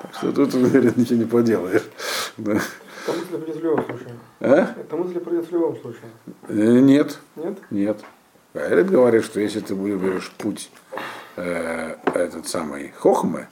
Так 0.03 0.15
что 0.15 0.33
тут, 0.33 0.55
говорит, 0.55 0.97
ничего 0.97 1.17
не 1.17 1.25
поделаешь. 1.27 1.85
Это 2.39 2.53
мысль 3.09 3.39
придет 3.39 3.57
в 3.57 3.63
любом 3.63 3.85
случае. 3.85 4.15
А? 4.41 4.75
Это 4.79 4.97
мысль 4.97 5.21
придет 5.21 5.47
в 5.47 5.53
любом 5.53 5.77
случае. 5.77 6.11
Э, 6.49 6.79
нет. 6.81 7.19
Нет? 7.37 7.59
Нет. 7.71 8.01
Кайлет 8.55 8.91
говорит, 8.91 9.25
что 9.25 9.41
если 9.41 9.61
ты 9.61 9.75
выберешь 9.75 10.33
путь 10.39 10.71
э, 11.41 11.97
этот 12.15 12.49
самый 12.49 12.93
Хохмы, 12.99 13.47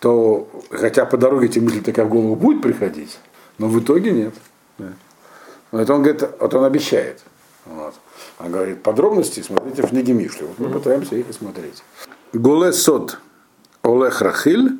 то 0.00 0.48
хотя 0.70 1.04
по 1.04 1.16
дороге 1.16 1.48
тебе 1.48 1.66
мысль 1.66 1.82
такая 1.82 2.06
в 2.06 2.08
голову 2.08 2.36
будет 2.36 2.62
приходить, 2.62 3.18
но 3.58 3.68
в 3.68 3.82
итоге 3.82 4.12
нет. 4.12 4.34
Но 5.70 5.80
это 5.80 5.94
он 5.94 6.02
говорит, 6.02 6.22
вот 6.38 6.54
он 6.54 6.64
обещает. 6.64 7.22
Вот. 7.64 7.94
Он 8.38 8.50
говорит, 8.50 8.82
подробности 8.82 9.40
смотрите 9.40 9.82
в 9.82 9.88
книге 9.88 10.12
Мишли. 10.12 10.46
Вот 10.46 10.58
мы 10.58 10.66
mm-hmm. 10.66 10.72
пытаемся 10.72 11.16
их 11.16 11.26
смотреть. 11.32 11.82
Голе 12.32 12.72
сот 12.72 13.18
олех 13.82 14.20
рахиль 14.20 14.78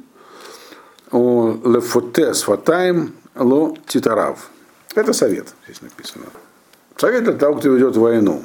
лефоте 1.12 2.34
сфатаем 2.34 3.14
ло 3.34 3.74
титарав. 3.86 4.50
Это 4.94 5.12
совет, 5.12 5.54
здесь 5.64 5.80
написано. 5.80 6.26
Совет 6.96 7.24
для 7.24 7.32
того, 7.32 7.56
кто 7.56 7.70
ведет 7.70 7.96
войну. 7.96 8.44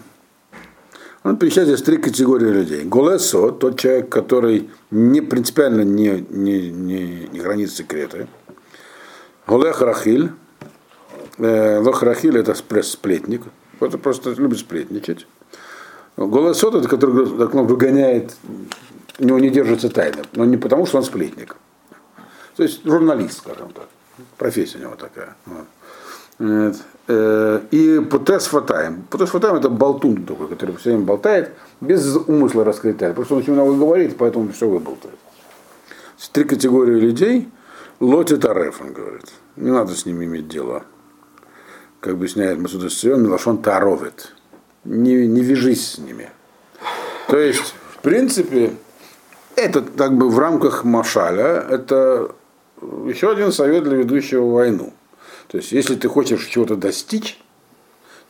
Он 1.27 1.37
перечисляет 1.37 1.69
здесь 1.69 1.81
три 1.81 1.97
категории 1.97 2.49
людей. 2.49 2.83
Голесо, 2.83 3.51
тот 3.51 3.79
человек, 3.79 4.09
который 4.09 4.69
не 4.91 5.21
принципиально 5.21 5.81
не, 5.81 6.25
не, 6.29 6.69
не, 6.69 7.29
не 7.31 7.39
хранит 7.39 7.71
секреты. 7.71 8.27
Голех 9.45 9.81
Рахиль, 9.81 10.31
Э, 11.37 11.79
Лохрахиль 11.79 12.37
это 12.37 12.55
сплетник, 12.55 13.43
это 13.79 13.97
просто 13.97 14.31
любит 14.31 14.59
сплетничать. 14.59 15.27
Голосот 16.15 16.73
это 16.73 16.87
который 16.87 17.13
выгоняет, 17.13 18.35
у 19.19 19.23
него 19.23 19.37
не 19.37 19.49
держится 19.49 19.89
тайны, 19.89 20.23
но 20.33 20.45
не 20.45 20.57
потому, 20.57 20.87
что 20.87 20.97
он 20.97 21.03
сплетник. 21.03 21.55
То 22.55 22.63
есть 22.63 22.83
журналист, 22.83 23.37
скажем 23.37 23.71
так. 23.71 23.87
Профессия 24.37 24.79
у 24.79 24.81
него 24.81 24.95
такая. 24.95 25.35
Вот. 25.45 25.65
Э, 26.39 27.61
и 27.71 27.99
Путес 27.99 28.47
Фатаем. 28.47 29.03
Путес 29.09 29.29
Фатаем 29.29 29.55
это 29.55 29.69
болтун 29.69 30.25
такой, 30.25 30.47
который 30.47 30.75
все 30.75 30.91
время 30.91 31.05
болтает, 31.05 31.51
без 31.81 32.15
умысла 32.15 32.63
раскрыть 32.63 32.97
тайну. 32.97 33.15
Просто 33.15 33.33
он 33.35 33.41
очень 33.41 33.53
много 33.53 33.73
говорит, 33.73 34.17
поэтому 34.17 34.51
все 34.51 34.67
выболтает. 34.67 35.17
Три 36.31 36.43
категории 36.43 36.99
людей. 36.99 37.49
Лоти 37.99 38.37
Тареф, 38.37 38.81
он 38.81 38.93
говорит. 38.93 39.25
Не 39.55 39.71
надо 39.71 39.95
с 39.95 40.05
ними 40.05 40.25
иметь 40.25 40.47
дело 40.47 40.83
как 41.99 42.13
объясняет 42.13 42.59
Масуда 42.59 42.89
Сион, 42.89 43.23
Милашон 43.23 43.61
Таровит. 43.61 44.33
Не, 44.85 45.27
не 45.27 45.41
вяжись 45.41 45.93
с 45.93 45.97
ними. 45.97 46.29
То 47.27 47.37
есть, 47.37 47.73
в 47.91 47.97
принципе, 48.01 48.71
это 49.55 49.81
как 49.81 50.15
бы 50.15 50.29
в 50.29 50.39
рамках 50.39 50.83
Машаля, 50.83 51.65
это 51.69 52.31
еще 53.05 53.31
один 53.31 53.51
совет 53.51 53.83
для 53.83 53.97
ведущего 53.97 54.49
войну. 54.49 54.93
То 55.47 55.57
есть, 55.57 55.71
если 55.71 55.95
ты 55.95 56.07
хочешь 56.07 56.45
чего-то 56.45 56.75
достичь, 56.75 57.39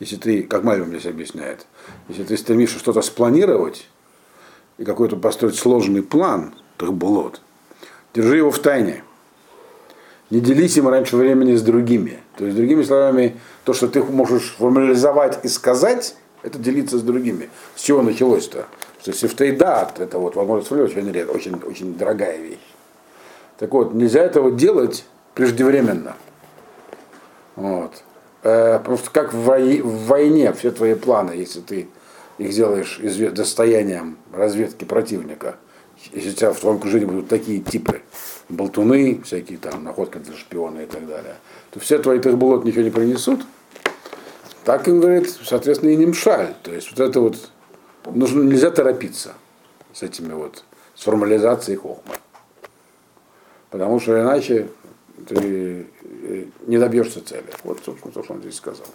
если 0.00 0.16
ты, 0.16 0.42
как 0.42 0.62
Мальвин 0.62 0.88
здесь 0.88 1.06
объясняет, 1.06 1.66
если 2.08 2.22
ты 2.22 2.36
стремишься 2.36 2.78
что-то 2.78 3.02
спланировать 3.02 3.88
и 4.78 4.84
какой-то 4.84 5.16
построить 5.16 5.56
сложный 5.56 6.02
план, 6.02 6.54
то 6.76 6.92
блот, 6.92 7.40
держи 8.14 8.36
его 8.36 8.50
в 8.50 8.58
тайне. 8.60 9.02
Не 10.30 10.40
делись 10.40 10.76
им 10.76 10.86
раньше 10.88 11.16
времени 11.16 11.54
с 11.54 11.62
другими. 11.62 12.18
То 12.36 12.44
есть, 12.44 12.56
другими 12.56 12.82
словами, 12.82 13.40
то, 13.64 13.72
что 13.72 13.88
ты 13.88 14.02
можешь 14.02 14.54
формализовать 14.58 15.44
и 15.44 15.48
сказать, 15.48 16.14
это 16.42 16.58
делиться 16.58 16.98
с 16.98 17.02
другими. 17.02 17.48
С 17.74 17.82
чего 17.82 18.02
началось-то? 18.02 18.66
Что 19.00 19.12
сифтейдат, 19.12 20.00
это 20.00 20.18
вот 20.18 20.36
возможность 20.36 20.70
очень, 20.70 21.24
очень, 21.24 21.54
очень 21.62 21.94
дорогая 21.94 22.38
вещь. 22.38 22.58
Так 23.58 23.72
вот, 23.72 23.94
нельзя 23.94 24.22
этого 24.22 24.52
делать 24.52 25.04
преждевременно. 25.34 26.14
Вот. 27.58 28.04
Э, 28.44 28.80
что 28.84 29.10
как 29.10 29.34
в, 29.34 29.38
вой, 29.38 29.80
в 29.80 30.06
войне 30.06 30.52
все 30.52 30.70
твои 30.70 30.94
планы, 30.94 31.32
если 31.32 31.60
ты 31.60 31.88
их 32.38 32.52
сделаешь 32.52 33.00
достоянием 33.32 34.16
разведки 34.32 34.84
противника, 34.84 35.56
если 36.12 36.30
у 36.30 36.32
тебя 36.34 36.52
в 36.52 36.60
твоем 36.60 36.76
окружении 36.76 37.06
будут 37.06 37.28
такие 37.28 37.60
типы, 37.60 38.02
болтуны, 38.48 39.20
всякие 39.24 39.58
там, 39.58 39.82
находка 39.82 40.20
для 40.20 40.36
шпиона 40.36 40.80
и 40.80 40.86
так 40.86 41.04
далее, 41.08 41.34
то 41.72 41.80
все 41.80 41.98
твои 41.98 42.20
тахбулот 42.20 42.64
ничего 42.64 42.82
не 42.82 42.90
принесут. 42.90 43.44
Так 44.64 44.86
им 44.86 45.00
говорит, 45.00 45.28
соответственно, 45.28 45.90
и 45.90 45.96
немшаль. 45.96 46.54
То 46.62 46.72
есть 46.72 46.90
вот 46.90 47.00
это 47.00 47.20
вот, 47.20 47.50
нужно, 48.04 48.42
нельзя 48.42 48.70
торопиться 48.70 49.32
с 49.92 50.04
этими 50.04 50.32
вот, 50.32 50.62
с 50.94 51.02
формализацией 51.02 51.76
хохмы. 51.76 52.14
Потому 53.70 53.98
что 53.98 54.20
иначе 54.20 54.68
ты 55.26 55.88
э, 56.22 56.44
не 56.66 56.78
добьешься 56.78 57.24
цели. 57.24 57.46
Вот, 57.64 57.80
собственно, 57.84 58.12
то, 58.12 58.22
что 58.22 58.34
он 58.34 58.40
здесь 58.40 58.56
сказал. 58.56 58.86